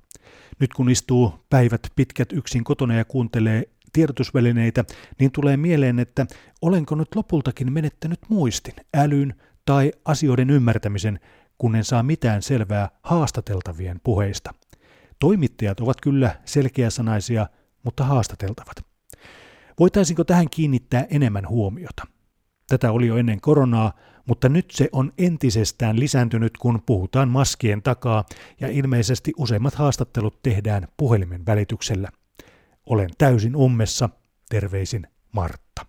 Nyt 0.60 0.74
kun 0.74 0.90
istuu 0.90 1.34
päivät 1.50 1.80
pitkät 1.96 2.32
yksin 2.32 2.64
kotona 2.64 2.94
ja 2.94 3.04
kuuntelee 3.04 3.62
tiedotusvälineitä, 3.92 4.84
niin 5.18 5.32
tulee 5.32 5.56
mieleen, 5.56 5.98
että 5.98 6.26
olenko 6.62 6.94
nyt 6.94 7.14
lopultakin 7.14 7.72
menettänyt 7.72 8.20
muistin, 8.28 8.74
älyn 8.96 9.34
tai 9.64 9.92
asioiden 10.04 10.50
ymmärtämisen, 10.50 11.20
kun 11.58 11.76
en 11.76 11.84
saa 11.84 12.02
mitään 12.02 12.42
selvää 12.42 12.90
haastateltavien 13.02 14.00
puheista. 14.04 14.54
Toimittajat 15.18 15.80
ovat 15.80 16.00
kyllä 16.00 16.36
selkeäsanaisia, 16.44 17.46
mutta 17.82 18.04
haastateltavat. 18.04 18.76
Voitaisinko 19.78 20.24
tähän 20.24 20.50
kiinnittää 20.50 21.06
enemmän 21.10 21.48
huomiota? 21.48 22.06
Tätä 22.68 22.92
oli 22.92 23.06
jo 23.06 23.16
ennen 23.16 23.40
koronaa, 23.40 23.92
mutta 24.26 24.48
nyt 24.48 24.70
se 24.70 24.88
on 24.92 25.12
entisestään 25.18 26.00
lisääntynyt, 26.00 26.58
kun 26.58 26.82
puhutaan 26.86 27.28
maskien 27.28 27.82
takaa 27.82 28.24
ja 28.60 28.68
ilmeisesti 28.68 29.32
useimmat 29.38 29.74
haastattelut 29.74 30.42
tehdään 30.42 30.88
puhelimen 30.96 31.46
välityksellä. 31.46 32.08
Olen 32.86 33.10
täysin 33.18 33.56
ummessa. 33.56 34.08
Terveisin 34.50 35.06
Martta. 35.32 35.86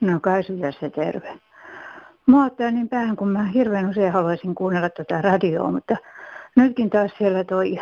No 0.00 0.20
kai 0.20 0.42
se 0.80 0.90
terve. 0.90 1.38
Mua 2.26 2.44
ottaa 2.44 2.70
niin 2.70 2.88
päähän, 2.88 3.16
kun 3.16 3.28
mä 3.28 3.44
hirveän 3.44 3.90
usein 3.90 4.12
haluaisin 4.12 4.54
kuunnella 4.54 4.90
tätä 4.90 5.22
radioa, 5.22 5.72
mutta 5.72 5.96
nytkin 6.56 6.90
taas 6.90 7.10
siellä 7.18 7.44
toi 7.44 7.78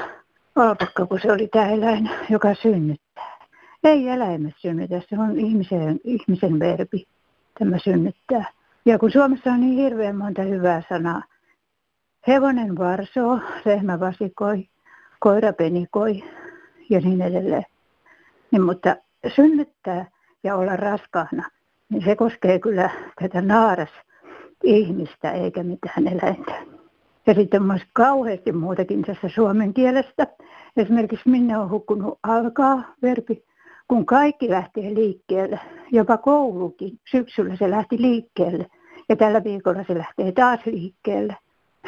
alpakka, 0.57 1.07
kun 1.07 1.21
se 1.23 1.33
oli 1.33 1.49
tämä 1.49 1.69
eläin, 1.69 2.11
joka 2.31 2.55
synnyttää. 2.55 3.39
Ei 3.85 4.09
eläimet 4.09 4.55
synnytä, 4.59 5.03
se 5.09 5.19
on 5.19 5.39
ihmisen, 5.39 6.01
ihmisen 6.05 6.59
verbi, 6.59 7.07
tämä 7.61 7.79
synnyttää. 7.79 8.45
Ja 8.87 8.99
kun 8.99 9.11
Suomessa 9.11 9.53
on 9.53 9.61
niin 9.61 9.77
hirveän 9.77 10.17
monta 10.17 10.43
hyvää 10.43 10.83
sanaa, 10.89 11.23
hevonen 12.27 12.79
varsoo, 12.79 13.39
lehmä 13.65 14.01
vasikoi, 14.01 14.69
koira 15.19 15.53
penikoi 15.53 16.25
ja 16.91 17.01
niin 17.01 17.23
edelleen. 17.23 17.67
Niin, 18.51 18.63
mutta 18.63 18.97
synnyttää 19.37 20.07
ja 20.45 20.57
olla 20.57 20.77
raskaana, 20.77 21.51
niin 21.89 22.05
se 22.05 22.17
koskee 22.17 22.59
kyllä 22.59 22.91
tätä 23.21 23.43
naaras 23.43 23.91
ihmistä 24.65 25.31
eikä 25.31 25.63
mitään 25.63 26.09
eläintä. 26.09 26.53
Ja 27.27 27.35
sitten 27.35 27.71
on 27.71 27.79
kauheasti 27.93 28.53
muutakin 28.53 29.03
tässä 29.03 29.29
suomen 29.29 29.75
kielestä. 29.75 30.27
Esimerkiksi 30.77 31.29
minne 31.29 31.59
on 31.59 31.71
hukkunut 31.71 32.19
alkaa 32.23 32.83
verbi, 33.03 33.43
kun 33.91 34.07
kaikki 34.07 34.51
lähtee 34.51 34.95
liikkeelle, 34.95 35.61
jopa 35.93 36.17
koulukin. 36.17 36.99
Syksyllä 37.11 37.57
se 37.57 37.71
lähti 37.71 38.03
liikkeelle 38.03 38.67
ja 39.09 39.17
tällä 39.17 39.45
viikolla 39.45 39.85
se 39.85 39.99
lähtee 39.99 40.33
taas 40.33 40.61
liikkeelle. 40.67 41.37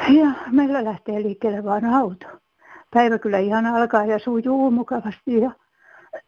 Ja 0.09 0.27
meillä 0.51 0.83
lähtee 0.83 1.23
liikkeelle 1.23 1.63
vain 1.63 1.85
auto. 1.85 2.27
Päivä 2.93 3.17
kyllä 3.17 3.37
ihan 3.37 3.65
alkaa 3.65 4.05
ja 4.05 4.19
sujuu 4.19 4.71
mukavasti 4.71 5.41
ja 5.41 5.51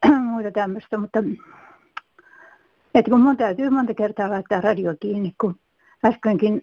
muuta 0.31 0.51
tämmöistä, 0.51 0.97
mutta 0.97 1.19
että 2.95 3.11
kun 3.11 3.21
mun 3.21 3.37
täytyy 3.37 3.69
monta 3.69 3.93
kertaa 3.93 4.29
laittaa 4.29 4.61
radio 4.61 4.95
kiinni, 4.99 5.33
kun 5.41 5.55
äskenkin 6.05 6.61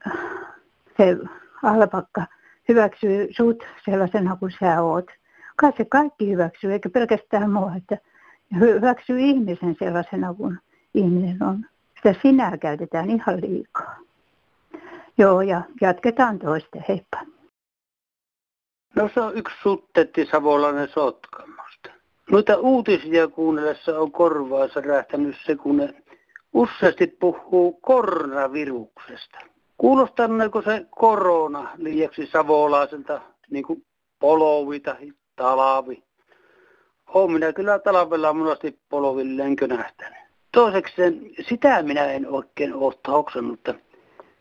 se 0.96 1.16
alpakka 1.62 2.26
hyväksyy 2.68 3.28
sut 3.36 3.64
sellaisena 3.84 4.36
kuin 4.36 4.52
sä 4.60 4.82
oot. 4.82 5.06
Kai 5.56 5.72
se 5.76 5.84
kaikki 5.84 6.30
hyväksyy, 6.30 6.72
eikä 6.72 6.90
pelkästään 6.90 7.50
mua, 7.50 7.72
että 7.76 8.11
hyväksyy 8.60 9.20
ihmisen 9.20 9.76
sellaisena 9.78 10.34
kuin 10.34 10.58
ihminen 10.94 11.42
on. 11.42 11.66
Sitä 11.96 12.20
sinää 12.22 12.58
käytetään 12.58 13.10
ihan 13.10 13.40
liikaa. 13.40 13.96
Joo, 15.18 15.40
ja 15.40 15.62
jatketaan 15.80 16.38
toista. 16.38 16.78
Heippa. 16.88 17.18
No 18.96 19.10
se 19.14 19.20
on 19.20 19.36
yksi 19.36 19.54
suttetti 19.62 20.26
savolainen 20.26 20.88
Sotkamosta. 20.88 21.90
Noita 22.30 22.56
uutisia 22.56 23.28
kuunnellessa 23.28 23.98
on 23.98 24.12
korvaa 24.12 24.66
rähtänyt 24.86 25.36
se, 25.46 25.56
kun 25.56 25.76
ne 25.76 25.94
useasti 26.52 27.06
puhuu 27.06 27.72
koronaviruksesta. 27.72 29.38
Kuulostaneeko 29.78 30.62
se 30.62 30.86
korona 30.90 31.70
liiaksi 31.76 32.26
savolaiselta, 32.26 33.20
niin 33.50 33.64
kuin 33.64 33.84
polovi 34.18 34.80
tai 34.80 35.12
talavi? 35.36 36.02
Olen 37.14 37.32
minä 37.32 37.52
kyllä 37.52 37.78
talvella 37.78 38.32
monesti 38.32 38.78
polovilleenkö 38.88 39.68
könähtänyt. 39.68 40.18
Toiseksi 40.52 41.02
sitä 41.48 41.82
minä 41.82 42.04
en 42.04 42.28
oikein 42.28 42.74
ole 42.74 42.94
hoksannut, 43.08 43.68
että 43.68 43.74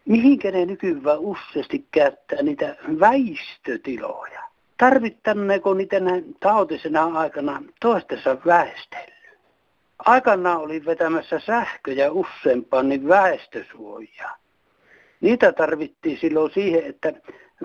mihinkä 0.06 0.51
ne 0.51 0.66
nykyään 0.66 1.20
useasti 1.20 1.86
käyttää 1.92 2.42
niitä 2.42 2.75
väistötiloja. 3.00 4.42
Tarvittaneeko 4.78 5.74
niitä 5.74 6.00
näin 6.00 6.36
tautisena 6.40 7.04
aikana 7.04 7.63
toistensa 7.82 8.38
väestelyyn? 8.46 9.38
Aikanaan 10.00 10.58
oli 10.58 10.86
vetämässä 10.86 11.40
sähköjä 11.40 12.12
useampaan 12.12 12.90
niin 12.90 13.08
väestösuojaa. 13.08 14.38
Niitä 15.22 15.54
tarvittiin 15.54 16.18
silloin 16.20 16.51
siihen, 16.54 16.86
että 16.86 17.13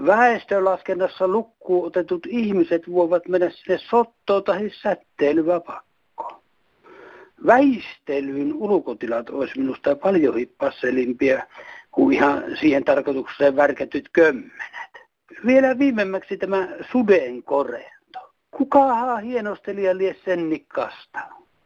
väestölaskennassa 0.06 1.28
lukkuun 1.28 1.86
otetut 1.86 2.26
ihmiset 2.26 2.82
voivat 2.92 3.28
mennä 3.28 3.50
sinne 3.50 3.78
sottoon 3.78 4.44
tai 4.44 4.70
sätteilyä 4.82 5.60
pakkoon. 5.60 6.42
Väistelyyn 7.46 8.54
ulkotilat 8.54 9.30
olisi 9.30 9.58
minusta 9.58 9.96
paljon 9.96 10.36
hippaselimpia 10.36 11.46
kuin 11.90 12.16
ihan 12.16 12.44
siihen 12.60 12.84
tarkoitukseen 12.84 13.56
värkätyt 13.56 14.08
kömmenet. 14.12 14.92
Vielä 15.46 15.78
viimemmäksi 15.78 16.36
tämä 16.36 16.68
suden 16.92 17.42
korento. 17.42 18.18
Kukahan 18.50 19.22
hienostelija 19.22 19.98
lie 19.98 20.16
sen 20.24 20.50
nikkasta? 20.50 21.18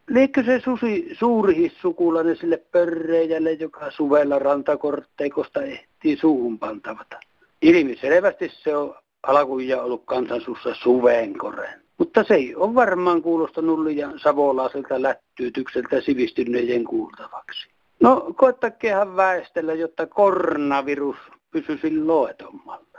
Liekö 0.08 0.44
se 0.44 0.60
susi 0.60 1.08
suuri 1.18 1.72
sukulainen 1.80 2.37
sille 2.37 2.56
pörreijälle, 2.72 3.52
joka 3.52 3.90
suvella 3.90 4.38
rantakortteikosta 4.38 5.62
ehtii 5.62 6.16
suuhun 6.16 6.58
pantavata? 6.58 7.20
Ilmiselvästi 7.62 8.49
se 8.49 8.76
on 8.76 8.95
alkuja 9.23 9.83
ollut 9.83 10.02
kansansuussa 10.05 10.75
suveenkoreen. 10.75 11.81
Mutta 11.99 12.25
se 12.25 12.35
ei 12.35 12.55
ole 12.55 12.75
varmaan 12.75 13.23
kuulostanut 13.23 13.81
liian 13.81 14.19
savolaiselta 14.19 15.02
lättyytykseltä 15.02 16.00
sivistyneiden 16.00 16.85
kuultavaksi. 16.85 17.69
No 18.00 18.33
koettakehan 18.37 19.17
väestellä, 19.17 19.75
jotta 19.75 20.07
koronavirus 20.07 21.17
pysyisi 21.50 22.05
loetommalla. 22.05 22.99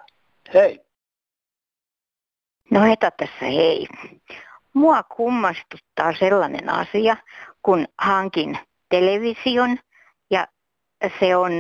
Hei. 0.54 0.80
No 2.72 2.82
heta 2.82 3.12
tässä 3.12 3.46
hei. 3.46 3.88
Mua 4.74 5.04
kummastuttaa 5.04 6.14
sellainen 6.20 6.70
asia, 6.70 7.18
kun 7.62 7.88
hankin 7.98 8.58
television 8.90 9.78
ja 10.30 10.48
se 11.20 11.36
on 11.36 11.52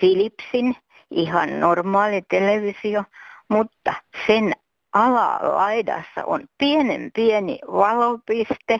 Philipsin 0.00 0.76
ihan 1.12 1.60
normaali 1.60 2.22
televisio, 2.30 3.04
mutta 3.48 3.94
sen 4.26 4.52
alalaidassa 4.92 6.24
on 6.26 6.40
pienen 6.58 7.10
pieni 7.14 7.58
valopiste. 7.66 8.78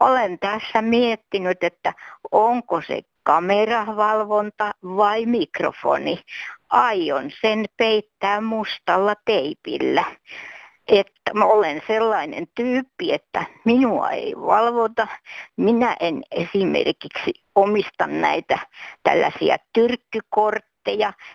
Olen 0.00 0.38
tässä 0.38 0.82
miettinyt, 0.82 1.64
että 1.64 1.92
onko 2.32 2.82
se 2.82 3.02
kameravalvonta 3.22 4.70
vai 4.82 5.26
mikrofoni. 5.26 6.20
Aion 6.68 7.30
sen 7.40 7.64
peittää 7.76 8.40
mustalla 8.40 9.14
teipillä 9.24 10.04
että 10.88 11.34
mä 11.34 11.44
olen 11.44 11.82
sellainen 11.86 12.46
tyyppi, 12.54 13.12
että 13.12 13.44
minua 13.64 14.10
ei 14.10 14.34
valvota. 14.36 15.06
Minä 15.56 15.96
en 16.00 16.22
esimerkiksi 16.30 17.32
omista 17.54 18.06
näitä 18.06 18.58
tällaisia 19.02 19.56
tyrkkykortteja, 19.72 20.71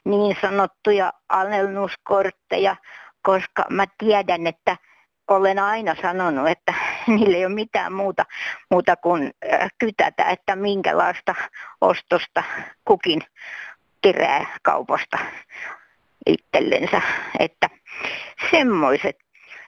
niin 0.05 0.37
sanottuja 0.41 1.13
alennuskortteja, 1.29 2.75
koska 3.21 3.65
mä 3.69 3.85
tiedän, 3.97 4.47
että 4.47 4.77
olen 5.27 5.59
aina 5.59 5.95
sanonut, 6.01 6.47
että 6.47 6.73
niillä 7.07 7.37
ei 7.37 7.45
ole 7.45 7.53
mitään 7.53 7.93
muuta, 7.93 8.25
muuta 8.71 8.95
kuin 8.95 9.31
äh, 9.53 9.69
kytätä, 9.77 10.23
että 10.23 10.55
minkälaista 10.55 11.35
ostosta 11.81 12.43
kukin 12.85 13.21
kerää 14.01 14.45
kaupasta 14.63 15.17
itsellensä. 16.25 17.01
Että 17.39 17.69
semmoiset 18.51 19.15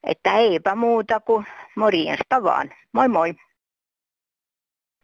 että 0.03 0.38
eipä 0.38 0.75
muuta 0.75 1.19
kuin 1.19 1.45
morjesta 1.75 2.43
vaan. 2.43 2.71
Moi 2.91 3.07
moi. 3.07 3.33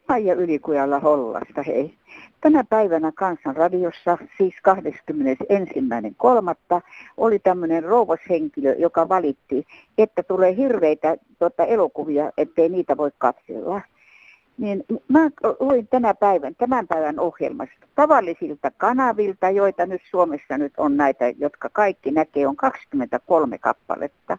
Maija 0.09 0.33
Ylikujalla 0.33 0.99
Hollasta, 0.99 1.63
hei. 1.63 1.97
Tänä 2.45 2.63
päivänä 2.63 3.11
Kansanradiossa, 3.11 4.17
siis 4.37 4.55
21.3. 4.55 4.61
oli 7.17 7.39
tämmöinen 7.39 7.83
rouvashenkilö, 7.83 8.73
joka 8.73 9.09
valitti, 9.09 9.65
että 9.97 10.23
tulee 10.23 10.55
hirveitä 10.55 11.17
tota, 11.39 11.65
elokuvia, 11.65 12.31
ettei 12.37 12.69
niitä 12.69 12.97
voi 12.97 13.11
katsella. 13.17 13.81
niin 14.57 14.83
mä 15.07 15.29
luin 15.59 15.87
tänä 15.87 16.13
päivän, 16.13 16.55
tämän 16.55 16.87
päivän 16.87 17.19
ohjelmasta 17.19 17.87
tavallisilta 17.95 18.71
kanavilta, 18.77 19.49
joita 19.49 19.85
nyt 19.85 20.01
Suomessa 20.09 20.57
nyt 20.57 20.73
on 20.77 20.97
näitä, 20.97 21.33
jotka 21.37 21.69
kaikki 21.69 22.11
näkee, 22.11 22.47
on 22.47 22.55
23 22.55 23.57
kappaletta. 23.57 24.37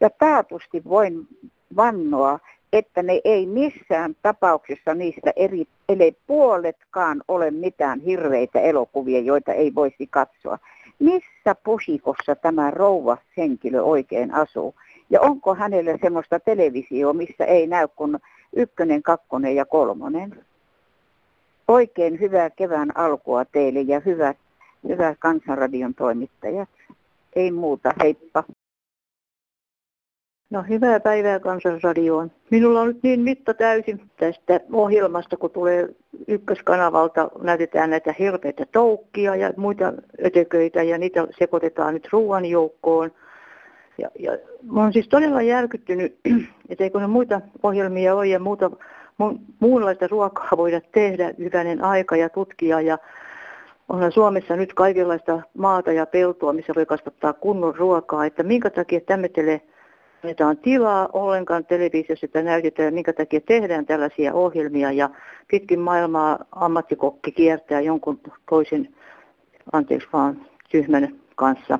Ja 0.00 0.10
taatusti 0.10 0.84
voin 0.84 1.28
vannoa, 1.76 2.38
että 2.72 3.02
ne 3.02 3.20
ei 3.24 3.46
missään 3.46 4.16
tapauksessa 4.22 4.94
niistä 4.94 5.32
eri, 5.36 5.66
eli 5.88 6.16
puoletkaan 6.26 7.22
ole 7.28 7.50
mitään 7.50 8.00
hirveitä 8.00 8.60
elokuvia, 8.60 9.20
joita 9.20 9.52
ei 9.52 9.74
voisi 9.74 10.06
katsoa. 10.10 10.58
Missä 10.98 11.54
pusikossa 11.64 12.34
tämä 12.34 12.70
rouva 12.70 13.18
henkilö 13.36 13.82
oikein 13.82 14.34
asuu? 14.34 14.74
Ja 15.10 15.20
onko 15.20 15.54
hänellä 15.54 15.98
semmoista 16.02 16.40
televisio, 16.40 17.12
missä 17.12 17.44
ei 17.44 17.66
näy 17.66 17.88
kuin 17.96 18.18
ykkönen, 18.56 19.02
kakkonen 19.02 19.56
ja 19.56 19.64
kolmonen? 19.64 20.44
Oikein 21.68 22.20
hyvää 22.20 22.50
kevään 22.50 22.96
alkua 22.96 23.44
teille 23.44 23.80
ja 23.80 24.00
hyvät, 24.00 24.36
hyvät 24.88 25.16
Kansanradion 25.18 25.94
toimittajat. 25.94 26.68
Ei 27.36 27.50
muuta, 27.50 27.92
heippa. 28.02 28.44
No 30.54 30.64
hyvää 30.68 31.00
päivää 31.00 31.40
Kansanradioon. 31.40 32.30
Minulla 32.50 32.80
on 32.80 32.88
nyt 32.88 33.02
niin 33.02 33.20
mitta 33.20 33.54
täysin 33.54 34.10
tästä 34.16 34.60
ohjelmasta, 34.72 35.36
kun 35.36 35.50
tulee 35.50 35.88
ykköskanavalta, 36.28 37.30
näytetään 37.42 37.90
näitä 37.90 38.14
hirveitä 38.18 38.66
toukkia 38.72 39.36
ja 39.36 39.52
muita 39.56 39.92
ötököitä 40.24 40.82
ja 40.82 40.98
niitä 40.98 41.26
sekoitetaan 41.38 41.94
nyt 41.94 42.08
ruoan 42.12 42.44
joukkoon. 42.44 43.10
Ja, 43.98 44.08
ja 44.18 44.38
mä 44.72 44.80
oon 44.80 44.92
siis 44.92 45.08
todella 45.08 45.42
järkyttynyt, 45.42 46.18
että 46.68 46.84
eikö 46.84 47.00
ne 47.00 47.06
muita 47.06 47.40
ohjelmia 47.62 48.14
ole 48.14 48.26
ja 48.26 48.38
muuta, 48.38 48.70
mu, 49.18 49.38
muunlaista 49.60 50.06
ruokaa 50.06 50.56
voida 50.56 50.80
tehdä 50.92 51.34
hyvänen 51.38 51.84
aika 51.84 52.16
ja 52.16 52.28
tutkia 52.28 52.80
ja 52.80 52.98
onhan 53.88 54.12
Suomessa 54.12 54.56
nyt 54.56 54.74
kaikenlaista 54.74 55.42
maata 55.58 55.92
ja 55.92 56.06
peltoa, 56.06 56.52
missä 56.52 56.72
voi 56.76 56.86
kasvattaa 56.86 57.32
kunnon 57.32 57.74
ruokaa, 57.74 58.26
että 58.26 58.42
minkä 58.42 58.70
takia 58.70 59.00
tämmöiselle 59.00 59.60
annetaan 60.24 60.56
tilaa 60.56 61.08
ollenkaan 61.12 61.66
televisiossa, 61.66 62.26
että 62.26 62.42
näytetään, 62.42 62.94
minkä 62.94 63.12
takia 63.12 63.40
tehdään 63.40 63.86
tällaisia 63.86 64.34
ohjelmia 64.34 64.92
ja 64.92 65.10
pitkin 65.48 65.80
maailmaa 65.80 66.38
ammattikokki 66.52 67.32
kiertää 67.32 67.80
jonkun 67.80 68.20
toisen, 68.50 68.88
anteeksi 69.72 70.08
vaan, 70.12 70.46
tyhmän 70.70 71.14
kanssa. 71.36 71.78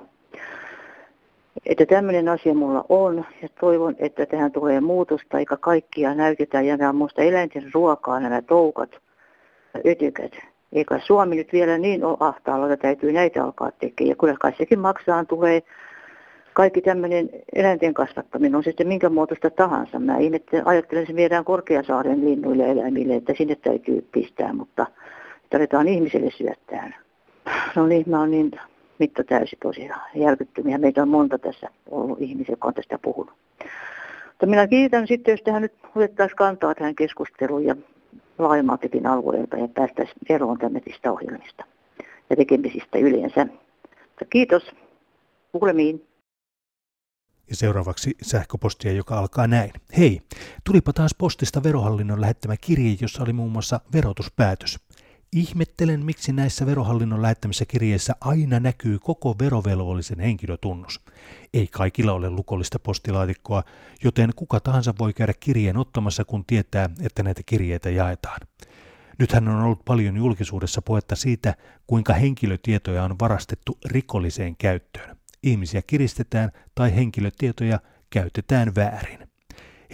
Että 1.67 1.87
tämmöinen 1.87 2.29
asia 2.29 2.55
mulla 2.55 2.85
on 2.89 3.25
ja 3.43 3.49
toivon, 3.61 3.97
että 3.99 4.27
tähän 4.27 4.53
tulee 4.53 4.81
muutosta, 4.81 5.39
eikä 5.39 5.57
kaikkia 5.57 6.15
näytetään 6.15 6.67
ja 6.67 6.77
nämä 6.77 6.91
on 6.91 6.97
muista 6.97 7.23
eläinten 7.23 7.71
ruokaa, 7.75 8.21
nämä 8.21 8.43
toukat 8.43 8.91
ja 9.75 9.81
ötykät. 9.87 10.33
Eikä 10.73 10.99
Suomi 10.99 11.37
nyt 11.37 11.53
vielä 11.53 11.79
niin 11.79 12.05
ole 12.05 12.17
ahtaalla, 12.21 12.73
että 12.73 12.83
täytyy 12.83 13.13
näitä 13.13 13.45
alkaa 13.45 13.71
tekemään. 13.71 14.09
Ja 14.09 14.17
kyllä 14.17 14.37
kai 14.41 14.53
sekin 14.59 14.79
maksaa 14.79 15.25
tulee 15.25 15.63
kaikki 16.54 16.80
tämmöinen 16.80 17.30
eläinten 17.54 17.94
kasvattaminen 17.94 18.54
on 18.54 18.64
sitten 18.64 18.88
minkä 18.88 19.08
muotoista 19.08 19.50
tahansa. 19.50 19.99
Mä 19.99 20.18
ihmettelen, 20.18 20.66
ajattelen, 20.66 21.02
että 21.02 21.12
se 21.12 21.16
viedään 21.16 21.44
Korkeasaaren 21.44 22.25
linnuille 22.25 22.70
eläimille, 22.70 23.14
että 23.14 23.34
sinne 23.38 23.54
täytyy 23.54 24.08
pistää, 24.12 24.52
mutta 24.52 24.87
tarvitaan 25.50 25.88
ihmiselle 25.88 26.30
syöttää. 26.30 26.92
No 27.76 27.87
niin, 27.87 28.04
mä 28.06 28.20
oon 28.20 28.30
niin 28.30 28.50
mitta 28.99 29.25
täysin 29.25 29.58
tosiaan 29.62 30.11
järkyttymiä. 30.14 30.78
Meitä 30.78 31.02
on 31.02 31.08
monta 31.08 31.38
tässä 31.38 31.68
ollut 31.90 32.20
ihmisiä, 32.20 32.52
jotka 32.52 32.68
on 32.68 32.75
tästä 32.75 32.99
puhunut. 32.99 33.34
Mutta 34.28 34.46
minä 34.46 34.66
kiitän 34.66 35.06
sitten, 35.06 35.32
jos 35.32 35.42
tähän 35.42 35.62
nyt 35.62 35.73
otettaisiin 35.96 36.37
kantaa 36.37 36.75
tähän 36.75 36.94
keskusteluun 36.94 37.64
ja 37.64 37.76
laajemmaltakin 38.38 39.06
alueelta 39.06 39.56
ja 39.56 39.68
päästäisiin 39.68 40.16
eroon 40.28 40.58
tämmöisistä 40.58 41.12
ohjelmista 41.12 41.64
ja 42.30 42.37
tekemisistä 42.37 42.99
yleensä. 42.99 43.44
Mutta 44.08 44.25
kiitos. 44.30 44.75
Kuulemiin. 45.52 46.13
Ja 47.51 47.57
seuraavaksi 47.57 48.17
sähköpostia, 48.23 48.93
joka 48.93 49.19
alkaa 49.19 49.47
näin. 49.47 49.73
Hei, 49.99 50.21
tulipa 50.65 50.93
taas 50.93 51.15
postista 51.19 51.63
verohallinnon 51.63 52.21
lähettämä 52.21 52.57
kirje, 52.57 52.97
jossa 53.01 53.23
oli 53.23 53.33
muun 53.33 53.53
muassa 53.53 53.81
verotuspäätös. 53.93 54.78
Ihmettelen, 55.33 56.04
miksi 56.04 56.33
näissä 56.33 56.67
verohallinnon 56.67 57.23
lähettämissä 57.23 57.65
kirjeissä 57.65 58.17
aina 58.21 58.61
näkyy 58.61 58.99
koko 58.99 59.35
verovelvollisen 59.39 60.21
henkilötunnus. 60.21 61.00
Ei 61.54 61.67
kaikilla 61.67 62.13
ole 62.13 62.30
lukollista 62.30 62.78
postilaatikkoa, 62.78 63.63
joten 64.04 64.30
kuka 64.37 64.61
tahansa 64.61 64.95
voi 64.99 65.13
käydä 65.13 65.33
kirjeen 65.41 65.76
ottamassa, 65.76 66.25
kun 66.25 66.45
tietää, 66.45 66.91
että 67.00 67.23
näitä 67.23 67.43
kirjeitä 67.47 67.91
jaetaan. 67.91 68.41
Nythän 69.19 69.49
on 69.49 69.63
ollut 69.63 69.85
paljon 69.85 70.17
julkisuudessa 70.17 70.83
puhetta 70.83 71.17
siitä, 71.17 71.54
kuinka 71.87 72.15
henkilötietoja 72.15 73.04
on 73.04 73.19
varastettu 73.21 73.78
rikolliseen 73.85 74.57
käyttöön 74.57 75.24
ihmisiä 75.45 75.83
kiristetään 75.87 76.50
tai 76.75 76.97
henkilötietoja 76.97 77.78
käytetään 78.11 78.75
väärin. 78.75 79.28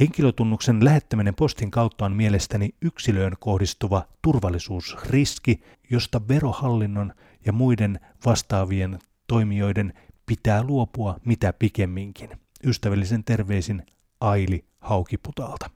Henkilötunnuksen 0.00 0.84
lähettäminen 0.84 1.34
postin 1.34 1.70
kautta 1.70 2.04
on 2.04 2.12
mielestäni 2.12 2.70
yksilöön 2.82 3.32
kohdistuva 3.40 4.02
turvallisuusriski, 4.22 5.62
josta 5.90 6.20
verohallinnon 6.28 7.12
ja 7.46 7.52
muiden 7.52 8.00
vastaavien 8.26 8.98
toimijoiden 9.26 9.92
pitää 10.26 10.62
luopua 10.62 11.16
mitä 11.24 11.52
pikemminkin. 11.52 12.30
Ystävällisen 12.66 13.24
terveisin 13.24 13.82
Aili 14.20 14.64
Haukiputaalta. 14.80 15.70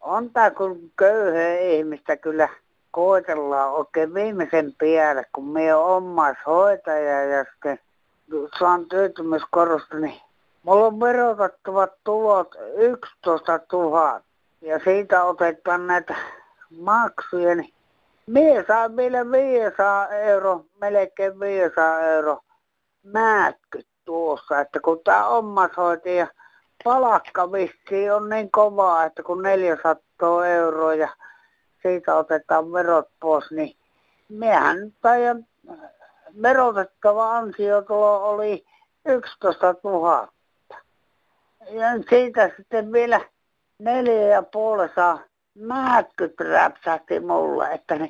On 0.00 0.30
tämä 0.30 0.50
kun 0.50 0.92
köyhä 0.98 1.58
ihmistä 1.58 2.16
kyllä 2.16 2.48
koetellaan 2.90 3.72
oikein 3.72 4.14
viimeisen 4.14 4.74
päälle, 4.78 5.24
kun 5.34 5.48
me 5.48 5.74
on 5.74 5.96
omaishoitaja 5.96 7.24
ja 7.24 7.44
sitten 7.44 7.78
saan 8.58 8.86
työttömyyskorosta, 8.86 9.96
niin 9.96 10.20
mulla 10.62 10.86
on 10.86 11.00
verotettavat 11.00 11.92
tulot 12.04 12.54
11 12.76 13.60
000 13.72 14.20
ja 14.60 14.80
siitä 14.84 15.24
otetaan 15.24 15.86
näitä 15.86 16.16
maksuja, 16.70 17.54
niin 17.54 17.72
mie 18.26 18.64
saan 18.66 18.96
vielä 18.96 19.30
500 19.30 20.08
euro, 20.08 20.64
melkein 20.80 21.40
500 21.40 22.00
euro. 22.00 22.40
Määtky 23.02 23.82
tuossa, 24.04 24.60
että 24.60 24.80
kun 24.80 25.00
tämä 25.04 25.26
omaishoitaja 25.26 26.26
palakka 26.84 27.42
on 28.14 28.28
niin 28.28 28.50
kovaa, 28.50 29.04
että 29.04 29.22
kun 29.22 29.42
400 29.42 30.46
euroa 30.46 30.94
ja 30.94 31.08
siitä 31.82 32.14
otetaan 32.14 32.72
verot 32.72 33.08
pois, 33.20 33.50
niin 33.50 33.76
miehän 34.28 34.92
taidan 35.00 35.46
verotettava 36.42 37.36
ansiotulo 37.36 38.30
oli 38.30 38.64
11 39.06 39.74
000. 39.84 40.28
Ja 41.70 41.86
siitä 42.10 42.50
sitten 42.56 42.92
vielä 42.92 43.20
neljä 43.78 44.28
ja 44.28 44.42
puolessa 44.42 45.18
määtkyt 45.54 46.40
räpsähti 46.40 47.20
mulle, 47.20 47.72
että 47.72 47.96
ne, 47.96 48.08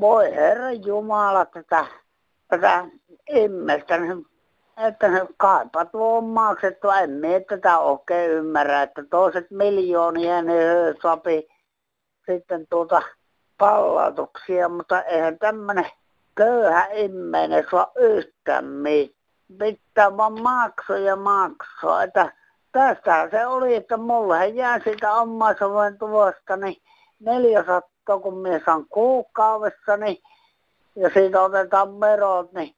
voi 0.00 0.34
herra 0.34 0.72
Jumala 0.72 1.44
tätä, 1.44 1.86
tätä 2.48 2.84
immestä, 3.28 3.98
että 4.76 5.08
ne 5.08 5.26
kaipat 5.36 5.88
on 5.92 6.24
maksettu. 6.24 6.90
En 6.90 7.10
minä 7.10 7.40
tätä 7.40 7.78
oikein 7.78 8.30
ymmärrä, 8.30 8.82
että 8.82 9.04
toiset 9.10 9.50
miljoonia 9.50 10.42
ne 10.42 10.54
sopi 11.02 11.48
sitten 12.26 12.66
tuota 12.70 13.02
pallautuksia, 13.58 14.68
mutta 14.68 15.02
eihän 15.02 15.38
tämmöinen 15.38 15.86
köyhä 16.34 16.86
ihminen 16.86 17.66
saa 17.70 17.92
yhtään 17.96 18.64
mitään. 18.64 19.22
Pitää 19.58 20.16
vaan 20.16 20.42
maksaa 20.42 20.98
ja 20.98 21.16
maksaa. 21.16 22.02
Että 22.02 22.32
tästähän 22.72 23.30
se 23.30 23.46
oli, 23.46 23.74
että 23.74 23.96
mulle 23.96 24.48
jää 24.48 24.80
sitä 24.84 25.12
omaisuuden 25.12 25.98
tuosta 25.98 26.56
niin 26.56 26.82
400, 27.20 27.82
kun 28.22 28.38
minä 28.38 28.60
saan 28.64 28.86
kuukaudessa, 28.88 29.96
niin, 29.96 30.22
ja 30.96 31.10
siitä 31.14 31.42
otetaan 31.42 32.00
verot, 32.00 32.52
niin 32.52 32.74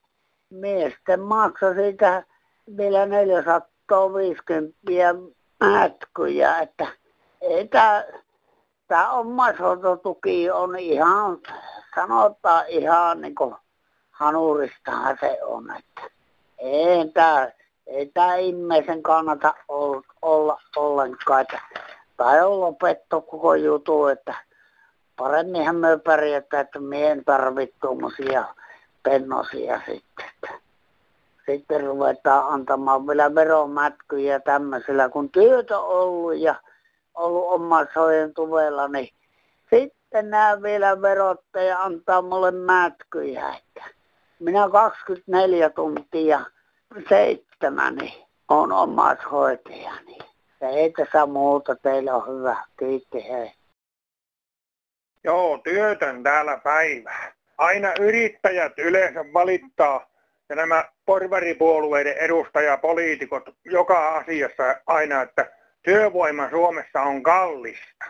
mies 0.51 0.93
sitten 0.93 1.21
maksaa 1.21 1.75
siitä 1.75 2.23
vielä 2.77 3.07
450 3.07 4.75
mätkyjä, 5.61 6.59
että 6.59 6.87
tämä, 7.71 8.05
tämä 8.88 9.11
omaishoitotuki 9.11 10.51
on 10.51 10.79
ihan 10.79 11.38
sanotaan 11.95 12.65
ihan 12.69 13.21
niin 13.21 13.35
kuin 13.35 13.55
hanuristahan 14.11 15.19
se 15.21 15.39
on, 15.43 15.77
että 15.79 16.03
ei 16.59 17.09
tämä, 17.15 17.49
ei 17.87 18.07
tämä 18.15 18.37
ihmisen 18.37 19.03
kannata 19.03 19.55
olla, 19.69 20.03
olla 20.23 20.61
ollenkaan, 20.77 21.41
että 21.41 21.61
tai 22.17 22.43
on 22.45 22.61
lopettu 22.61 23.21
koko 23.21 23.55
jutu, 23.55 24.07
että 24.07 24.35
paremminhan 25.17 25.77
me 25.77 25.99
pärjätään, 26.05 26.61
että 26.61 26.81
me 26.81 27.11
en 27.11 27.25
tarvitse 27.25 27.77
tuommoisia 27.81 28.45
pennosia 29.03 29.81
sitten. 29.87 30.27
Että 30.35 30.49
sitten 31.47 31.87
ruvetaan 31.87 32.53
antamaan 32.53 33.07
vielä 33.07 33.35
veromätkyjä 33.35 34.41
tämmöisellä, 34.41 35.09
kun 35.09 35.31
työtä 35.31 35.79
on 35.79 35.89
ollut 35.89 36.39
ja 36.39 36.55
ollut 37.15 37.53
omaishoidon 37.53 38.35
tuvella, 38.35 38.89
niin 38.89 39.09
sitten 39.71 40.04
nämä 40.22 40.62
vielä 40.62 41.03
verottaja 41.03 41.83
antaa 41.83 42.22
mulle 42.22 42.50
mätkyjä, 42.50 43.48
että 43.48 43.85
minä 44.38 44.68
24 44.68 45.70
tuntia 45.70 46.40
seitsemän 47.09 47.96
niin 47.96 48.24
on 48.48 48.72
omaishoitaja, 48.72 49.92
niin 50.07 50.22
ei 50.61 50.92
tässä 50.92 51.27
muuta, 51.27 51.77
teillä 51.77 52.14
on 52.14 52.38
hyvä, 52.38 52.57
kiitti 52.79 53.29
hei. 53.29 53.53
Joo, 55.24 55.59
työtön 55.59 56.22
täällä 56.22 56.61
päivää. 56.64 57.33
Aina 57.59 57.92
yrittäjät 58.00 58.72
yleensä 58.79 59.24
valittaa 59.33 60.07
ja 60.48 60.57
nämä 60.57 60.85
porvaripuolueiden 61.07 62.16
edustajapoliitikot 62.16 63.42
joka 63.64 64.09
asiassa 64.09 64.62
aina, 64.87 65.22
että 65.22 65.50
työvoima 65.83 66.50
Suomessa 66.50 67.03
on 67.03 67.22
kallista. 67.22 68.05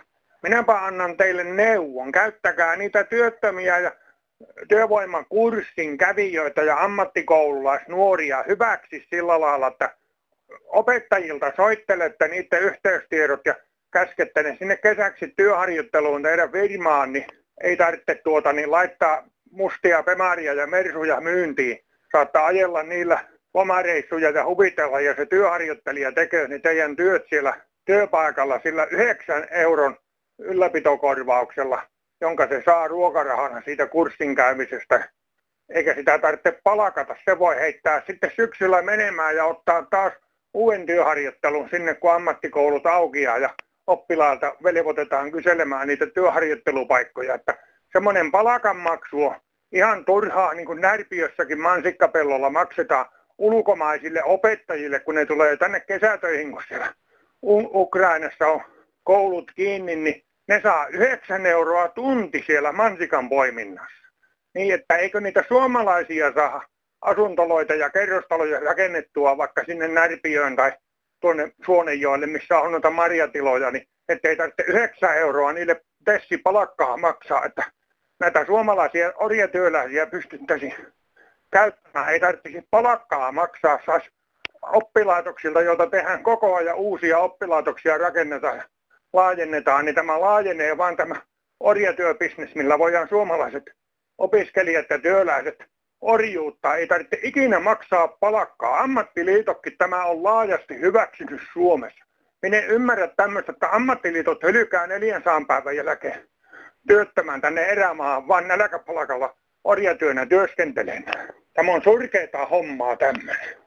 Minäpä 0.44 0.84
annan 0.84 1.16
teille 1.16 1.44
neuvon. 1.44 2.12
Käyttäkää 2.12 2.76
niitä 2.76 3.04
työttömiä 3.04 3.78
ja 3.78 3.92
työvoimakurssin 4.68 5.98
kävijöitä 5.98 6.62
ja 6.62 6.76
ammattikoululaisnuoria 6.76 8.44
hyväksi 8.48 9.06
sillä 9.10 9.40
lailla, 9.40 9.66
että 9.66 9.96
opettajilta 10.64 11.52
soittelette 11.56 12.28
niiden 12.28 12.62
yhteystiedot 12.62 13.40
ja 13.44 13.54
käskette 13.92 14.42
ne 14.42 14.56
sinne 14.58 14.76
kesäksi 14.76 15.32
työharjoitteluun 15.36 16.22
teidän 16.22 16.52
firmaan, 16.52 17.12
niin 17.12 17.26
ei 17.62 17.76
tarvitse 17.76 18.14
tuota, 18.14 18.52
niin 18.52 18.70
laittaa 18.70 19.24
mustia 19.50 20.02
pemaria 20.02 20.52
ja 20.54 20.66
mersuja 20.66 21.20
myyntiin. 21.20 21.78
Saattaa 22.12 22.46
ajella 22.46 22.82
niillä 22.82 23.24
lomareissuja 23.54 24.30
ja 24.30 24.44
huvitella 24.44 25.00
ja 25.00 25.14
se 25.16 25.26
työharjoittelija 25.26 26.12
tekee 26.12 26.48
niin 26.48 26.62
teidän 26.62 26.96
työt 26.96 27.22
siellä 27.28 27.60
työpaikalla 27.84 28.60
sillä 28.62 28.86
9 28.90 29.46
euron 29.50 29.96
ylläpitokorvauksella, 30.38 31.82
jonka 32.20 32.48
se 32.48 32.62
saa 32.64 32.88
ruokarahana 32.88 33.62
siitä 33.64 33.86
kurssin 33.86 34.34
käymisestä. 34.34 35.08
Eikä 35.68 35.94
sitä 35.94 36.18
tarvitse 36.18 36.60
palakata. 36.64 37.16
Se 37.24 37.38
voi 37.38 37.56
heittää 37.56 38.02
sitten 38.06 38.30
syksyllä 38.36 38.82
menemään 38.82 39.36
ja 39.36 39.44
ottaa 39.44 39.86
taas 39.90 40.12
uuden 40.54 40.86
työharjoittelun 40.86 41.68
sinne, 41.70 41.94
kun 41.94 42.12
ammattikoulut 42.12 42.86
aukiaa 42.86 43.38
ja 43.38 43.50
oppilailta 43.86 44.56
velvoitetaan 44.64 45.32
kyselemään 45.32 45.88
niitä 45.88 46.06
työharjoittelupaikkoja. 46.06 47.34
Että 47.34 47.54
semmoinen 47.92 48.30
palakanmaksu 48.30 49.24
on 49.24 49.36
ihan 49.72 50.04
turhaa, 50.04 50.54
niin 50.54 50.66
kuin 50.66 50.80
Närpiössäkin 50.80 51.60
mansikkapellolla 51.60 52.50
maksetaan 52.50 53.06
ulkomaisille 53.38 54.24
opettajille, 54.24 55.00
kun 55.00 55.14
ne 55.14 55.26
tulee 55.26 55.56
tänne 55.56 55.80
kesätöihin, 55.80 56.52
kun 56.52 56.62
siellä 56.68 56.94
Ukrainassa 57.74 58.46
on 58.46 58.60
koulut 59.04 59.52
kiinni, 59.56 59.96
niin 59.96 60.22
ne 60.48 60.60
saa 60.62 60.86
9 60.86 61.46
euroa 61.46 61.88
tunti 61.88 62.42
siellä 62.46 62.72
mansikan 62.72 63.28
poiminnassa. 63.28 64.04
Niin, 64.54 64.74
että 64.74 64.96
eikö 64.96 65.20
niitä 65.20 65.44
suomalaisia 65.48 66.32
saa 66.32 66.62
asuntoloita 67.00 67.74
ja 67.74 67.90
kerrostaloja 67.90 68.60
rakennettua 68.60 69.36
vaikka 69.36 69.64
sinne 69.64 69.88
Närpiöön 69.88 70.56
tai 70.56 70.72
tuonne 71.20 71.52
Suonenjoelle, 71.66 72.26
missä 72.26 72.58
on 72.58 72.72
noita 72.72 72.90
marjatiloja, 72.90 73.70
niin 73.70 73.88
ettei 74.08 74.36
tarvitse 74.36 74.62
9 74.66 75.16
euroa 75.16 75.52
niille 75.52 75.80
tessi 76.04 76.38
palakkaa 76.38 76.96
maksaa, 76.96 77.44
että 77.44 77.64
näitä 78.20 78.44
suomalaisia 78.46 79.12
orjatyöläisiä 79.16 80.06
pystyttäisiin 80.06 80.74
käyttämään. 81.52 82.12
Ei 82.12 82.20
tarvitsisi 82.20 82.68
palakkaa 82.70 83.32
maksaa, 83.32 83.78
saisi 83.86 84.10
oppilaitoksilta, 84.62 85.62
joilta 85.62 85.86
tehdään 85.86 86.22
koko 86.22 86.54
ajan 86.54 86.76
uusia 86.76 87.18
oppilaitoksia 87.18 87.98
rakennetaan 87.98 88.62
laajennetaan, 89.14 89.84
niin 89.84 89.94
tämä 89.94 90.20
laajenee 90.20 90.78
vaan 90.78 90.96
tämä 90.96 91.16
orjatyöbisnes, 91.60 92.54
millä 92.54 92.78
voidaan 92.78 93.08
suomalaiset 93.08 93.62
opiskelijat 94.18 94.86
ja 94.90 94.98
työläiset 94.98 95.64
orjuutta. 96.00 96.74
Ei 96.74 96.86
tarvitse 96.86 97.18
ikinä 97.22 97.60
maksaa 97.60 98.08
palakkaa. 98.08 98.80
Ammattiliitokki 98.80 99.70
tämä 99.70 100.04
on 100.04 100.22
laajasti 100.22 100.80
hyväksynyt 100.80 101.40
Suomessa. 101.52 102.04
Minä 102.42 102.58
en 102.58 102.68
ymmärrä 102.68 103.08
tämmöistä, 103.16 103.52
että 103.52 103.70
ammattiliitot 103.70 104.42
hylkää 104.42 104.86
neljän 104.86 105.22
saan 105.24 105.46
päivän 105.46 105.76
jälkeen 105.76 106.28
työttömän 106.88 107.40
tänne 107.40 107.62
erämaahan, 107.62 108.28
vaan 108.28 108.48
nälkäpalakalla 108.48 109.36
orjatyönä 109.64 110.26
työskentelen. 110.26 111.04
Tämä 111.54 111.72
on 111.72 111.82
surkeita 111.82 112.46
hommaa 112.46 112.96
tämmöinen. 112.96 113.63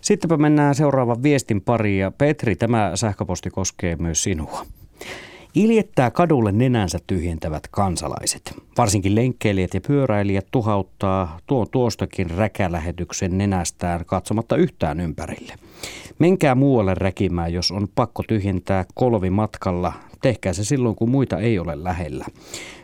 Sittenpä 0.00 0.36
mennään 0.36 0.74
seuraavan 0.74 1.22
viestin 1.22 1.60
pariin 1.60 1.98
ja 1.98 2.10
Petri, 2.10 2.56
tämä 2.56 2.92
sähköposti 2.94 3.50
koskee 3.50 3.96
myös 3.96 4.22
sinua. 4.22 4.66
Iljettää 5.54 6.10
kadulle 6.10 6.52
nenänsä 6.52 6.98
tyhjentävät 7.06 7.62
kansalaiset. 7.70 8.54
Varsinkin 8.78 9.14
lenkkeilijät 9.14 9.74
ja 9.74 9.80
pyöräilijät 9.80 10.46
tuhauttaa 10.50 11.38
tuon 11.46 11.66
tuostakin 11.70 12.30
räkälähetyksen 12.30 13.38
nenästään 13.38 14.04
katsomatta 14.04 14.56
yhtään 14.56 15.00
ympärille. 15.00 15.54
Menkää 16.18 16.54
muualle 16.54 16.94
räkimään, 16.94 17.52
jos 17.52 17.70
on 17.70 17.88
pakko 17.94 18.22
tyhjentää 18.28 18.84
kolvi 18.94 19.30
matkalla. 19.30 19.92
Tehkää 20.22 20.52
se 20.52 20.64
silloin, 20.64 20.96
kun 20.96 21.10
muita 21.10 21.38
ei 21.38 21.58
ole 21.58 21.84
lähellä. 21.84 22.24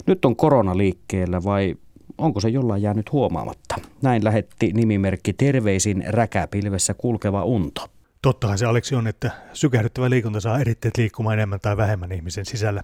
Nyt 0.07 0.25
on 0.25 0.37
korona 0.37 0.77
liikkeellä 0.77 1.45
vai 1.45 1.75
onko 2.19 2.41
se 2.41 2.49
jollain 2.49 2.83
jäänyt 2.83 3.13
huomaamatta? 3.13 3.75
Näin 4.03 4.25
lähetti 4.25 4.73
nimimerkki 4.73 5.33
terveisin 5.33 6.05
räkäpilvessä 6.07 6.95
kulkeva 6.95 7.45
unto. 7.45 7.87
Tottahan 8.23 8.59
se 8.59 8.67
Aleksi 8.67 8.95
on, 8.95 9.07
että 9.07 9.31
sykähdyttävä 9.53 10.11
liikunta 10.11 10.41
saa 10.41 10.61
eritteet 10.61 10.97
liikkumaan 10.97 11.35
enemmän 11.39 11.61
tai 11.61 11.77
vähemmän 11.77 12.13
ihmisen 12.13 12.47
sisällä. 12.47 12.83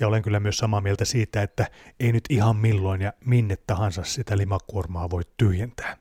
Ja 0.00 0.08
olen 0.08 0.22
kyllä 0.22 0.40
myös 0.40 0.58
samaa 0.58 0.80
mieltä 0.80 1.04
siitä, 1.04 1.42
että 1.42 1.66
ei 2.00 2.12
nyt 2.12 2.24
ihan 2.30 2.56
milloin 2.56 3.00
ja 3.00 3.12
minne 3.24 3.56
tahansa 3.66 4.04
sitä 4.04 4.38
limakuormaa 4.38 5.10
voi 5.10 5.22
tyhjentää. 5.36 5.96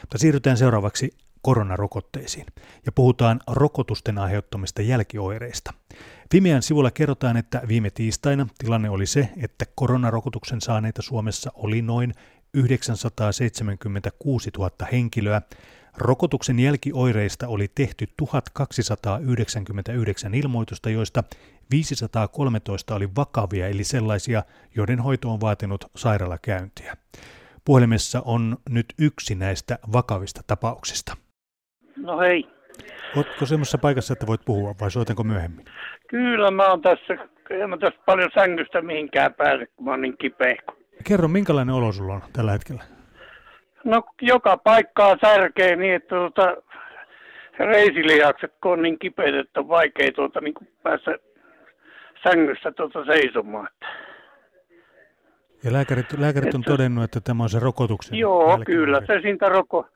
Mutta 0.00 0.18
siirrytään 0.18 0.56
seuraavaksi 0.56 1.10
koronarokotteisiin 1.48 2.46
ja 2.86 2.92
puhutaan 2.92 3.40
rokotusten 3.46 4.18
aiheuttamista 4.18 4.82
jälkioireista. 4.82 5.72
Fimean 6.32 6.62
sivulla 6.62 6.90
kerrotaan, 6.90 7.36
että 7.36 7.62
viime 7.68 7.90
tiistaina 7.90 8.46
tilanne 8.58 8.90
oli 8.90 9.06
se, 9.06 9.28
että 9.36 9.64
koronarokotuksen 9.74 10.60
saaneita 10.60 11.02
Suomessa 11.02 11.52
oli 11.54 11.82
noin 11.82 12.14
976 12.54 14.50
000 14.58 14.70
henkilöä, 14.92 15.42
Rokotuksen 15.96 16.58
jälkioireista 16.58 17.48
oli 17.48 17.68
tehty 17.74 18.06
1299 18.16 20.34
ilmoitusta, 20.34 20.90
joista 20.90 21.24
513 21.70 22.94
oli 22.94 23.08
vakavia, 23.16 23.68
eli 23.68 23.84
sellaisia, 23.84 24.42
joiden 24.76 25.00
hoito 25.00 25.30
on 25.30 25.40
vaatinut 25.40 25.84
sairaalakäyntiä. 25.96 26.96
Puhelimessa 27.64 28.22
on 28.24 28.56
nyt 28.68 28.94
yksi 28.98 29.34
näistä 29.34 29.78
vakavista 29.92 30.40
tapauksista. 30.46 31.16
No 32.02 32.18
hei. 32.18 32.48
Oletko 33.16 33.46
semmoisessa 33.46 33.78
paikassa, 33.78 34.12
että 34.12 34.26
voit 34.26 34.40
puhua 34.44 34.74
vai 34.80 34.90
soitanko 34.90 35.24
myöhemmin? 35.24 35.64
Kyllä 36.08 36.50
mä 36.50 36.66
oon 36.66 36.82
tässä, 36.82 37.14
en 37.50 37.70
mä 37.70 37.76
tässä 37.76 38.00
paljon 38.06 38.30
sängystä 38.34 38.82
mihinkään 38.82 39.34
pääse, 39.34 39.66
kun 39.66 39.84
mä 39.84 39.90
oon 39.90 40.00
niin 40.00 40.18
kipeä. 40.18 40.56
Kerro, 41.04 41.28
minkälainen 41.28 41.74
olo 41.74 41.92
sulla 41.92 42.14
on 42.14 42.22
tällä 42.32 42.52
hetkellä? 42.52 42.82
No 43.84 44.02
joka 44.22 44.56
paikkaa 44.56 45.16
särkee 45.24 45.76
niin, 45.76 45.94
että 45.94 46.08
tuota, 46.08 46.56
reisilihakset, 47.58 48.52
kun 48.62 48.72
on 48.72 48.82
niin 48.82 48.98
kipeät, 48.98 49.34
että 49.34 49.60
on 49.60 49.68
vaikea 49.68 50.12
tuota, 50.12 50.40
niin 50.40 50.54
kuin 50.54 50.68
päästä 50.82 51.14
sängyssä 52.22 52.72
tuota 52.72 53.04
seisomaan. 53.04 53.68
Ja 55.64 55.72
lääkärit, 55.72 56.06
lääkärit 56.18 56.54
on 56.54 56.62
todennut, 56.62 57.04
että 57.04 57.20
tämä 57.20 57.42
on 57.42 57.48
se 57.48 57.58
rokotuksen 57.58 58.18
Joo, 58.18 58.48
jälkeen. 58.48 58.64
kyllä 58.78 59.00
se 59.06 59.20
siitä 59.22 59.48
roko, 59.48 59.86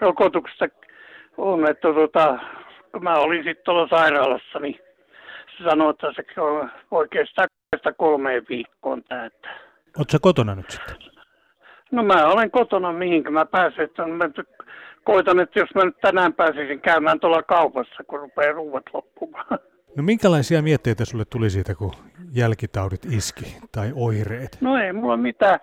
rokotuksesta 0.00 0.68
on, 1.36 1.70
että 1.70 1.92
tuota, 1.92 2.38
kun 2.92 3.04
mä 3.04 3.14
olin 3.14 3.44
sitten 3.44 3.64
tuolla 3.64 3.88
sairaalassa, 3.88 4.58
niin 4.58 4.78
se 5.58 5.64
sanoi, 5.64 5.90
että 5.90 6.12
se 6.16 6.24
voi 6.90 7.08
kestää 7.08 7.46
kolmeen 7.96 8.42
viikkoon 8.48 9.02
tämä. 9.04 9.30
Oletko 9.98 10.18
kotona 10.20 10.54
nyt 10.54 10.70
sitten? 10.70 10.96
No 11.90 12.02
mä 12.02 12.26
olen 12.26 12.50
kotona 12.50 12.92
mihinkä 12.92 13.30
mä 13.30 13.46
pääsen. 13.46 13.84
Että 13.84 14.06
mä 14.06 14.24
koitan, 15.04 15.40
että 15.40 15.58
jos 15.58 15.74
mä 15.74 15.84
nyt 15.84 16.00
tänään 16.00 16.32
pääsisin 16.32 16.80
käymään 16.80 17.20
tuolla 17.20 17.42
kaupassa, 17.42 18.04
kun 18.06 18.20
rupeaa 18.20 18.52
ruuat 18.52 18.84
loppumaan. 18.92 19.58
No 19.96 20.02
minkälaisia 20.02 20.62
mietteitä 20.62 21.04
sulle 21.04 21.24
tuli 21.24 21.50
siitä, 21.50 21.74
kun 21.74 21.92
jälkitaudit 22.34 23.04
iski 23.04 23.56
tai 23.72 23.92
oireet? 23.94 24.58
No 24.60 24.76
ei 24.76 24.92
mulla 24.92 25.16
mitään. 25.16 25.60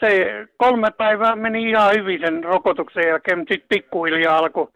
Se 0.00 0.26
kolme 0.56 0.90
päivää 0.90 1.36
meni 1.36 1.70
ihan 1.70 1.94
hyvin 1.94 2.20
sen 2.20 2.44
rokotuksen 2.44 3.08
jälkeen, 3.08 3.38
mutta 3.38 3.54
sitten 3.54 3.68
pikkuhiljaa 3.68 4.38
alkoi 4.38 4.68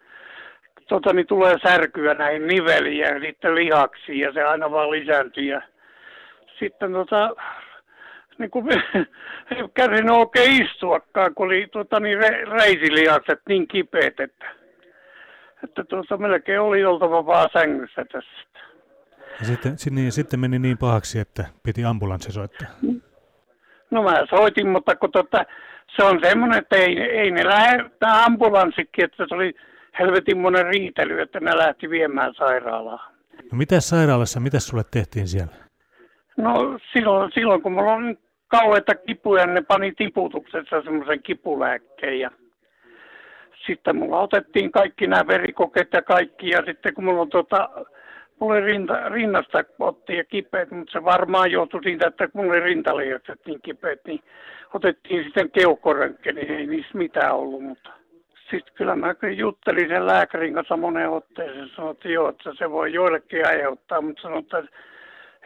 tota, 0.89 1.13
niin 1.13 1.27
tulee 1.27 1.57
särkyä 1.63 2.15
näihin 2.15 2.47
niveliin 2.47 2.99
ja 2.99 3.21
sitten 3.21 3.55
lihaksiin 3.55 4.19
ja 4.19 4.33
se 4.33 4.43
aina 4.43 4.71
vaan 4.71 4.91
lisääntyi. 4.91 5.47
Ja 5.47 5.63
sitten 6.59 6.93
tota, 6.93 7.31
niin 8.39 8.51
kuin, 8.51 8.67
ei 9.51 9.65
kärsinyt 9.75 10.11
oikein 10.11 10.63
istuakaan, 10.63 11.35
kun 11.35 11.47
oli 11.47 11.69
tuota, 11.73 12.01
niin 12.01 12.19
re, 12.19 12.45
reisilihakset 12.45 13.41
niin 13.49 13.69
kipeät, 13.69 14.21
että, 14.21 14.47
että 15.65 15.85
tuota, 15.85 16.17
melkein 16.17 16.61
oli 16.61 16.85
oltava 16.85 17.27
vaan 17.27 17.49
sängyssä 17.53 18.05
tässä. 18.13 18.49
Ja 19.41 19.47
sitten, 19.47 19.77
niin, 19.91 20.13
sitten 20.13 20.41
meni 20.41 20.59
niin 20.59 20.79
pahaksi, 20.79 21.19
että 21.19 21.45
piti 21.63 21.85
ambulanssi 21.85 22.33
soittaa. 22.33 22.69
No 23.91 24.03
mä 24.03 24.27
soitin, 24.31 24.69
mutta 24.69 24.97
kun 24.97 25.13
tota, 25.13 25.45
se 25.97 26.05
on 26.05 26.21
semmoinen, 26.23 26.59
että 26.59 26.77
ei, 26.77 27.01
ei 27.01 27.31
ne 27.31 27.45
lähde, 27.45 27.91
tämä 27.99 28.25
ambulanssikin, 28.25 29.05
että 29.05 29.25
se 29.29 29.35
oli 29.35 29.55
helvetin 29.99 30.39
monen 30.39 30.67
riitely, 30.67 31.21
että 31.21 31.41
ne 31.41 31.57
lähti 31.57 31.91
viemään 31.91 32.35
sairaalaan. 32.35 33.15
No 33.53 33.59
mitä 33.59 33.81
sairaalassa, 33.81 34.41
mitä 34.41 34.61
sulle 34.61 34.83
tehtiin 34.91 35.29
siellä? 35.29 35.53
No 36.37 36.79
silloin, 36.93 37.33
silloin 37.35 37.63
kun 37.63 37.73
mulla 37.73 37.93
on 37.93 38.17
kauheita 38.49 38.95
kipuja, 38.95 39.47
ne 39.47 39.63
pani 39.63 39.93
tiputuksessa 39.93 40.83
semmoisen 40.83 41.23
kipulääkkeen 41.23 42.21
ja 42.21 42.31
sitten 43.67 43.97
mulla 43.97 44.21
otettiin 44.21 44.73
kaikki 44.73 45.07
nämä 45.07 45.27
verikokeet 45.27 45.89
ja 45.93 46.03
kaikki 46.03 46.49
ja 46.49 46.63
sitten 46.67 46.95
kun 46.95 47.05
mulla 47.05 47.23
on 47.23 47.31
tota, 47.31 47.69
mulla 48.41 48.61
rinta, 48.61 49.09
rinnasta 49.09 49.65
otti 49.79 50.17
ja 50.17 50.25
kipeät, 50.25 50.71
mutta 50.71 50.93
se 50.93 51.05
varmaan 51.05 51.51
johtui 51.51 51.83
siitä, 51.83 52.07
että 52.07 52.29
kun 52.29 52.41
mulla 52.41 52.53
oli 52.53 52.61
rintalihakset 52.61 53.41
niin 53.47 53.63
kipeät, 53.63 54.01
niin 54.07 54.21
otettiin 54.75 55.25
sitten 55.25 55.51
keuhkoröntgeni, 55.51 56.41
niin 56.41 56.59
ei 56.59 56.67
niissä 56.67 56.99
mitään 56.99 57.35
ollut, 57.35 57.63
mutta 57.63 57.91
sitten 58.51 58.75
kyllä 58.75 58.97
mä 58.97 59.15
juttelin 59.37 59.89
sen 59.89 60.07
lääkärin 60.07 60.55
kanssa 60.55 60.77
moneen 60.77 61.11
otteeseen, 61.11 61.69
sanoin, 61.69 61.97
että 61.97 62.09
joo, 62.09 62.29
että 62.29 62.51
se 62.59 62.71
voi 62.71 62.93
joillekin 62.93 63.49
aiheuttaa, 63.49 64.01
mutta 64.01 64.23
sanoin, 64.23 64.45
että, 64.45 64.59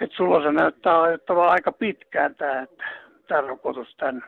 että 0.01 0.17
sulla 0.17 0.43
se 0.43 0.53
näyttää 0.53 1.01
aiheuttavan 1.01 1.49
aika 1.49 1.73
pitkään 1.73 2.35
tämä, 2.35 2.63
että, 2.63 2.85
tämä 3.27 3.41
rokotus 3.41 3.97
tämän 3.97 4.25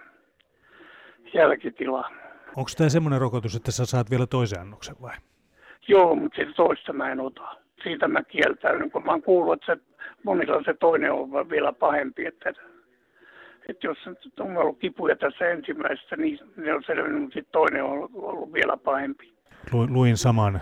jälkitila. 1.34 2.10
Onko 2.56 2.70
tämä 2.76 2.88
semmoinen 2.88 3.20
rokotus, 3.20 3.56
että 3.56 3.72
sä 3.72 3.86
saat 3.86 4.10
vielä 4.10 4.26
toisen 4.26 4.60
annoksen 4.60 4.96
vai? 5.02 5.16
Joo, 5.88 6.14
mutta 6.14 6.36
sitä 6.36 6.52
toista 6.52 6.92
mä 6.92 7.12
en 7.12 7.20
ota. 7.20 7.56
Siitä 7.82 8.08
mä 8.08 8.22
kieltäydyn, 8.22 8.90
kun 8.90 9.04
mä 9.04 9.10
oon 9.10 9.22
kuullut, 9.22 9.54
että 9.54 9.74
se, 9.74 9.82
monilla 10.22 10.62
se 10.64 10.74
toinen 10.74 11.12
on 11.12 11.50
vielä 11.50 11.72
pahempi, 11.72 12.26
että 12.26 12.52
että 13.68 13.86
jos 13.86 13.98
on 14.40 14.56
ollut 14.56 14.78
kipuja 14.78 15.16
tässä 15.16 15.48
ensimmäisessä, 15.48 16.16
niin 16.16 16.38
ne 16.56 16.74
on 16.74 16.82
selvinnyt, 16.86 17.22
mutta 17.22 17.40
toinen 17.52 17.84
on 17.84 17.90
ollut, 17.90 18.10
ollut 18.14 18.52
vielä 18.52 18.76
pahempi. 18.76 19.34
Lu, 19.72 19.86
luin 19.90 20.16
saman. 20.16 20.60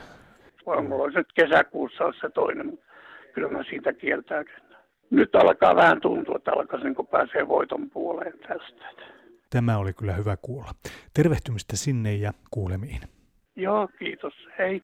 Mulla 0.66 1.04
olisi 1.04 1.18
nyt 1.18 1.32
kesäkuussa 1.34 2.12
se 2.20 2.30
toinen, 2.30 2.66
mutta 2.66 2.86
kyllä 3.34 3.48
mä 3.48 3.64
siitä 3.70 3.92
kieltäydyn. 3.92 4.62
Nyt 5.10 5.34
alkaa 5.34 5.76
vähän 5.76 6.00
tuntua, 6.00 6.36
että 6.36 6.52
alkaisin, 6.52 6.94
kun 6.94 7.06
pääsee 7.06 7.48
voiton 7.48 7.90
puoleen 7.90 8.38
tästä. 8.38 8.84
Tämä 9.50 9.78
oli 9.78 9.92
kyllä 9.92 10.12
hyvä 10.12 10.36
kuulla. 10.42 10.70
Tervehtymistä 11.14 11.76
sinne 11.76 12.14
ja 12.14 12.32
kuulemiin. 12.50 13.00
Joo, 13.56 13.88
kiitos. 13.98 14.34
Hei. 14.58 14.82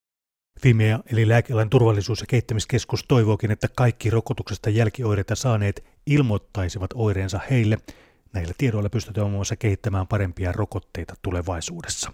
Fimea 0.62 0.98
eli 1.12 1.28
lääkealan 1.28 1.70
turvallisuus- 1.70 2.20
ja 2.20 2.26
kehittämiskeskus 2.28 3.04
toivookin, 3.09 3.50
että 3.50 3.66
kaikki 3.76 4.11
rokotuksesta 4.11 4.70
jälkioireita 4.70 5.35
saaneet 5.35 5.85
ilmoittaisivat 6.07 6.90
oireensa 6.94 7.40
heille– 7.50 7.76
Näillä 8.34 8.54
tiedoilla 8.58 8.88
pystytään 8.88 9.26
muun 9.26 9.34
muassa 9.34 9.56
kehittämään 9.56 10.06
parempia 10.06 10.52
rokotteita 10.52 11.14
tulevaisuudessa. 11.22 12.12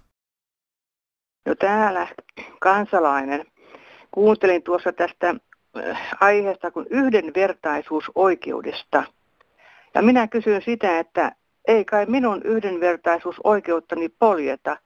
No 1.46 1.54
täällä 1.54 2.08
kansalainen. 2.60 3.46
Kuuntelin 4.10 4.62
tuossa 4.62 4.92
tästä 4.92 5.34
äh, 5.76 6.08
aiheesta 6.20 6.70
kuin 6.70 6.86
yhdenvertaisuusoikeudesta. 6.90 9.04
Ja 9.94 10.02
minä 10.02 10.28
kysyn 10.28 10.62
sitä, 10.62 10.98
että 10.98 11.32
ei 11.68 11.84
kai 11.84 12.06
minun 12.06 12.42
yhdenvertaisuusoikeuttani 12.42 14.08
poljeta, 14.08 14.76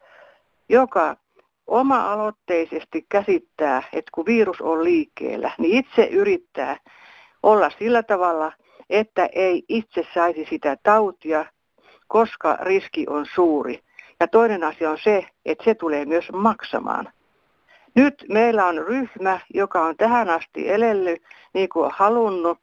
joka 0.69 1.17
oma-aloitteisesti 1.67 3.07
käsittää, 3.09 3.83
että 3.93 4.11
kun 4.15 4.27
virus 4.27 4.61
on 4.61 4.85
liikkeellä, 4.85 5.51
niin 5.59 5.79
itse 5.79 6.05
yrittää 6.05 6.77
olla 7.43 7.71
sillä 7.79 8.03
tavalla– 8.03 8.53
että 8.91 9.29
ei 9.33 9.65
itse 9.69 10.07
saisi 10.15 10.47
sitä 10.51 10.77
tautia, 10.83 11.45
koska 12.07 12.59
riski 12.61 13.07
on 13.09 13.27
suuri. 13.35 13.81
Ja 14.21 14.29
toinen 14.29 14.65
asia 14.65 14.91
on 14.91 14.99
se, 15.05 15.27
että 15.45 15.65
se 15.65 15.75
tulee 15.75 16.05
myös 16.05 16.33
maksamaan. 16.33 17.13
Nyt 17.95 18.25
meillä 18.29 18.67
on 18.67 18.87
ryhmä, 18.87 19.41
joka 19.55 19.83
on 19.83 19.97
tähän 19.97 20.31
asti 20.31 20.71
elellyt 20.71 21.23
niin 21.55 21.69
kuin 21.69 21.85
on 21.85 21.93
halunnut, 21.95 22.59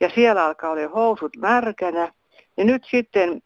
ja 0.00 0.10
siellä 0.14 0.44
alkaa 0.44 0.70
olla 0.70 0.88
housut 0.88 1.36
märkänä. 1.36 2.12
Ja 2.56 2.64
nyt 2.64 2.84
sitten 2.90 3.42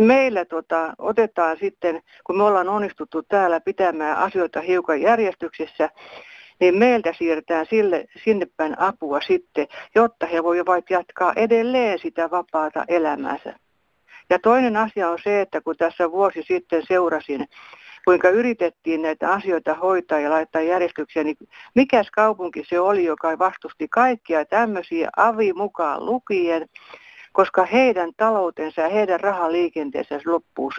meillä 0.00 0.44
tota, 0.44 0.94
otetaan 0.98 1.56
sitten, 1.60 2.02
kun 2.24 2.36
me 2.36 2.42
ollaan 2.42 2.68
onnistuttu 2.68 3.22
täällä 3.22 3.60
pitämään 3.60 4.16
asioita 4.16 4.60
hiukan 4.60 5.00
järjestyksessä, 5.00 5.90
niin 6.60 6.78
meiltä 6.78 7.12
siirretään 7.18 7.66
sille, 7.70 8.04
sinne 8.24 8.46
päin 8.56 8.78
apua 8.78 9.20
sitten, 9.20 9.66
jotta 9.94 10.26
he 10.26 10.42
voivat 10.42 10.90
jatkaa 10.90 11.32
edelleen 11.36 11.98
sitä 11.98 12.30
vapaata 12.30 12.84
elämäänsä. 12.88 13.54
Ja 14.30 14.38
toinen 14.38 14.76
asia 14.76 15.10
on 15.10 15.18
se, 15.24 15.40
että 15.40 15.60
kun 15.60 15.76
tässä 15.76 16.10
vuosi 16.10 16.42
sitten 16.42 16.82
seurasin, 16.88 17.48
kuinka 18.04 18.28
yritettiin 18.28 19.02
näitä 19.02 19.32
asioita 19.32 19.74
hoitaa 19.74 20.20
ja 20.20 20.30
laittaa 20.30 20.62
järjestyksiä, 20.62 21.24
niin 21.24 21.36
mikäs 21.74 22.10
kaupunki 22.10 22.64
se 22.68 22.80
oli, 22.80 23.04
joka 23.04 23.38
vastusti 23.38 23.88
kaikkia 23.88 24.44
tämmöisiä 24.44 25.10
avi 25.16 25.52
mukaan 25.52 26.06
lukien, 26.06 26.68
koska 27.32 27.64
heidän 27.64 28.10
taloutensa 28.16 28.80
ja 28.80 28.88
heidän 28.88 29.20
rahaliikenteensä 29.20 30.20
loppuus 30.26 30.74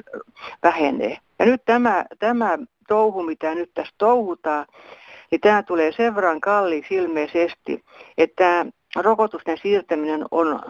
vähenee. 0.63 1.17
Ja 1.39 1.45
nyt 1.45 1.61
tämä, 1.65 2.05
tämä 2.19 2.57
touhu, 2.87 3.23
mitä 3.23 3.55
nyt 3.55 3.71
tässä 3.73 3.93
touhutaan, 3.97 4.65
niin 5.31 5.41
tämä 5.41 5.63
tulee 5.63 5.91
sen 5.91 6.15
verran 6.15 6.41
kalliiksi 6.41 6.95
ilmeisesti, 6.95 7.83
että 8.17 8.65
rokotusten 8.95 9.57
siirtäminen 9.57 10.25
on, 10.31 10.61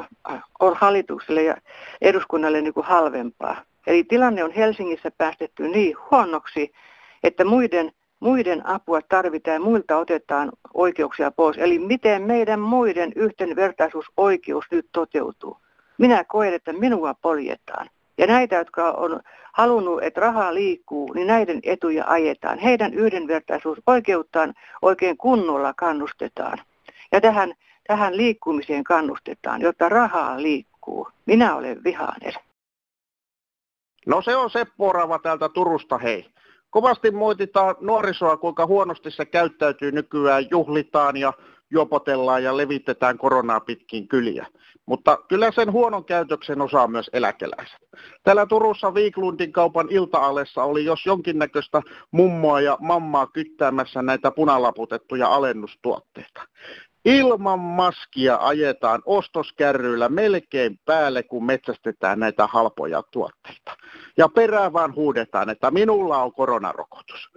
on 0.60 0.76
hallitukselle 0.76 1.44
ja 1.44 1.56
eduskunnalle 2.02 2.62
niin 2.62 2.74
kuin 2.74 2.86
halvempaa. 2.86 3.62
Eli 3.88 4.04
tilanne 4.04 4.44
on 4.44 4.52
Helsingissä 4.52 5.12
päästetty 5.18 5.68
niin 5.68 5.96
huonoksi, 6.12 6.72
että 7.24 7.46
muiden, 7.46 7.92
muiden 8.20 8.68
apua 8.68 9.02
tarvitaan 9.02 9.54
ja 9.54 9.60
muilta 9.60 9.98
otetaan 9.98 10.52
oikeuksia 10.74 11.32
pois. 11.32 11.58
Eli 11.58 11.80
miten 11.80 12.22
meidän 12.22 12.60
muiden 12.60 13.12
yhtenvertaisuusoikeus 13.16 14.66
nyt 14.72 14.88
toteutuu? 14.92 15.58
Minä 15.98 16.24
koen, 16.24 16.54
että 16.54 16.74
minua 16.74 17.14
poljetaan. 17.14 17.90
Ja 18.18 18.28
näitä, 18.28 18.56
jotka 18.56 18.92
on 18.92 19.20
halunnut, 19.54 20.04
että 20.04 20.22
rahaa 20.22 20.54
liikkuu, 20.54 21.14
niin 21.14 21.28
näiden 21.28 21.60
etuja 21.64 22.04
ajetaan. 22.08 22.60
Heidän 22.60 22.94
yhdenvertaisuusoikeuttaan 22.94 24.54
oikein 24.82 25.18
kunnolla 25.18 25.74
kannustetaan. 25.74 26.58
Ja 27.12 27.22
tähän, 27.22 27.54
tähän 27.88 28.18
liikkumiseen 28.18 28.84
kannustetaan, 28.84 29.62
jotta 29.62 29.90
rahaa 29.90 30.42
liikkuu. 30.42 31.08
Minä 31.26 31.56
olen 31.56 31.84
vihainen. 31.84 32.34
No 34.06 34.22
se 34.22 34.36
on 34.36 34.50
Seppo 34.50 34.90
Orava 34.90 35.20
täältä 35.20 35.50
Turusta, 35.50 35.98
hei. 35.98 36.26
Kovasti 36.70 37.12
moititaan 37.12 37.76
nuorisoa, 37.82 38.38
kuinka 38.38 38.66
huonosti 38.66 39.12
se 39.12 39.26
käyttäytyy 39.26 39.92
nykyään, 39.92 40.46
juhlitaan 40.52 41.18
ja 41.18 41.34
juopotellaan 41.70 42.44
ja 42.44 42.58
levitetään 42.58 43.18
koronaa 43.18 43.60
pitkin 43.60 44.08
kyliä. 44.08 44.48
Mutta 44.86 45.18
kyllä 45.28 45.52
sen 45.52 45.72
huonon 45.72 46.06
käytöksen 46.06 46.62
osaa 46.62 46.88
myös 46.88 47.10
eläkeläiset. 47.14 47.80
Täällä 48.24 48.46
Turussa 48.46 48.94
Viiklundin 48.94 49.52
kaupan 49.52 49.88
iltaalessa 49.90 50.64
oli 50.64 50.86
jos 50.86 51.06
jonkinnäköistä 51.06 51.82
mummoa 52.12 52.62
ja 52.62 52.78
mammaa 52.82 53.28
kyttäämässä 53.28 54.02
näitä 54.02 54.32
punalaputettuja 54.32 55.28
alennustuotteita. 55.28 56.42
Ilman 57.06 57.60
maskia 57.60 58.38
ajetaan 58.42 59.02
ostoskärryillä 59.06 60.10
melkein 60.10 60.80
päälle, 60.86 61.24
kun 61.24 61.46
metsästetään 61.46 62.20
näitä 62.20 62.48
halpoja 62.48 63.04
tuotteita. 63.12 63.78
Ja 64.18 64.30
perään 64.30 64.74
vaan 64.74 64.96
huudetaan, 64.96 65.50
että 65.50 65.72
minulla 65.72 66.24
on 66.24 66.34
koronarokotus 66.34 67.30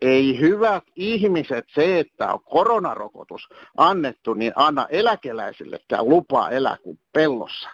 ei 0.00 0.40
hyvät 0.40 0.84
ihmiset 0.96 1.64
se, 1.74 1.98
että 2.00 2.32
on 2.32 2.42
koronarokotus 2.42 3.48
annettu, 3.76 4.34
niin 4.34 4.52
anna 4.56 4.86
eläkeläisillekään 4.90 6.08
lupaa 6.08 6.50
elää 6.50 6.76
kuin 6.82 7.00
pellossa. 7.12 7.68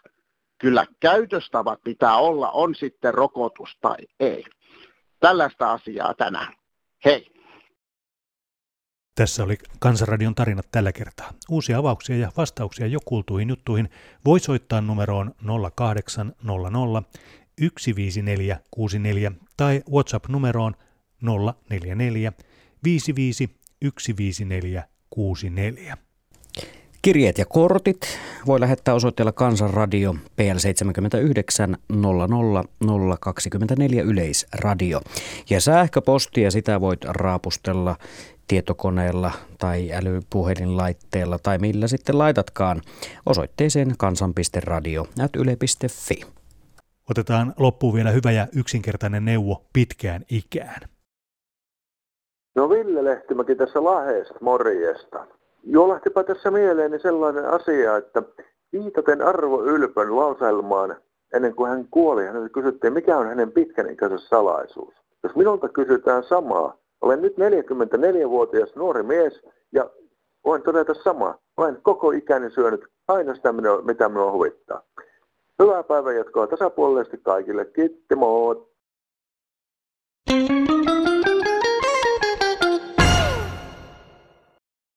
Kyllä 0.59 0.87
käytöstavat 1.01 1.81
pitää 1.85 2.17
olla, 2.17 2.51
on 2.51 2.75
sitten 2.75 3.15
rokotus 3.15 3.79
tai 3.81 3.97
ei. 4.21 4.45
Tällaista 5.21 5.73
asiaa 5.73 6.15
tänään. 6.15 6.55
Hei! 7.05 7.35
Tässä 9.15 9.45
oli 9.45 9.57
Kansanradion 9.79 10.35
tarinat 10.35 10.67
tällä 10.73 10.93
kertaa. 10.93 11.33
Uusia 11.51 11.79
avauksia 11.79 12.17
ja 12.17 12.33
vastauksia 12.37 12.87
jo 12.87 12.99
kuultuihin 13.05 13.49
juttuihin 13.49 13.89
voi 14.25 14.41
soittaa 14.41 14.81
numeroon 14.81 15.35
0800 15.75 17.03
15464 17.59 19.33
tai 19.57 19.83
WhatsApp-numeroon 19.93 20.75
044 21.25 22.33
55 22.85 23.51
154 23.83 24.85
64. 25.11 25.97
Kirjeet 27.03 27.39
ja 27.39 27.47
kortit 27.47 28.19
voi 28.47 28.61
lähettää 28.61 28.95
osoitteella 28.95 29.33
Kansanradio 29.33 30.17
PL 30.37 30.59
79 30.59 31.77
00 31.89 32.65
024 33.21 34.03
Yleisradio. 34.03 35.01
Ja 35.51 35.61
sähköpostia 35.61 36.51
sitä 36.51 36.81
voit 36.81 37.05
raapustella 37.05 37.97
tietokoneella 38.49 39.33
tai 39.59 39.93
älypuhelinlaitteella 39.93 41.39
tai 41.39 41.59
millä 41.59 41.89
sitten 41.89 42.19
laitatkaan 42.19 42.83
osoitteeseen 43.27 43.95
kansan.radio.yle.fi. 43.99 46.21
Otetaan 47.11 47.55
loppuun 47.59 47.95
vielä 47.95 48.11
hyvä 48.11 48.33
ja 48.33 48.49
yksinkertainen 48.53 49.25
neuvo 49.25 49.65
pitkään 49.73 50.25
ikään. 50.31 50.94
No 52.55 52.71
Ville 52.71 53.05
Lehtimäki 53.05 53.55
tässä 53.55 53.85
Laheesta, 53.85 54.35
morjesta. 54.41 55.27
Jo 55.63 55.89
lähtipä 55.89 56.25
tässä 56.25 56.51
mieleeni 56.51 56.99
sellainen 56.99 57.47
asia, 57.47 57.97
että 57.97 58.23
viitaten 58.73 59.23
Arvo 59.23 59.65
Ylpön 59.65 60.17
lauselmaan 60.17 60.97
ennen 61.35 61.55
kuin 61.55 61.71
hän 61.71 61.89
kuoli, 61.91 62.27
häneltä 62.27 62.49
kysyttiin, 62.49 62.93
mikä 62.93 63.19
on 63.19 63.27
hänen 63.27 63.53
pitkän 63.53 63.91
ikänsä 63.91 64.19
salaisuus. 64.19 64.95
Jos 65.23 65.37
minulta 65.37 65.69
kysytään 65.69 66.25
samaa, 66.25 66.77
olen 67.01 67.23
nyt 67.23 67.35
44-vuotias 67.39 68.77
nuori 68.77 69.03
mies 69.03 69.43
ja 69.73 69.91
voin 70.45 70.63
todeta 70.63 70.95
samaa. 70.95 71.39
Olen 71.57 71.79
koko 71.83 72.11
ikäni 72.11 72.51
syönyt 72.51 72.87
aina 73.09 73.35
sitä, 73.35 73.55
mitä 73.85 74.09
minua 74.09 74.33
huvittaa. 74.33 74.83
Hyvää 75.63 75.83
päivän 75.83 76.17
jatkoa 76.17 76.47
tasapuolisesti 76.47 77.19
kaikille. 77.19 77.65
Kiitti, 77.65 78.15
moi! 78.15 78.67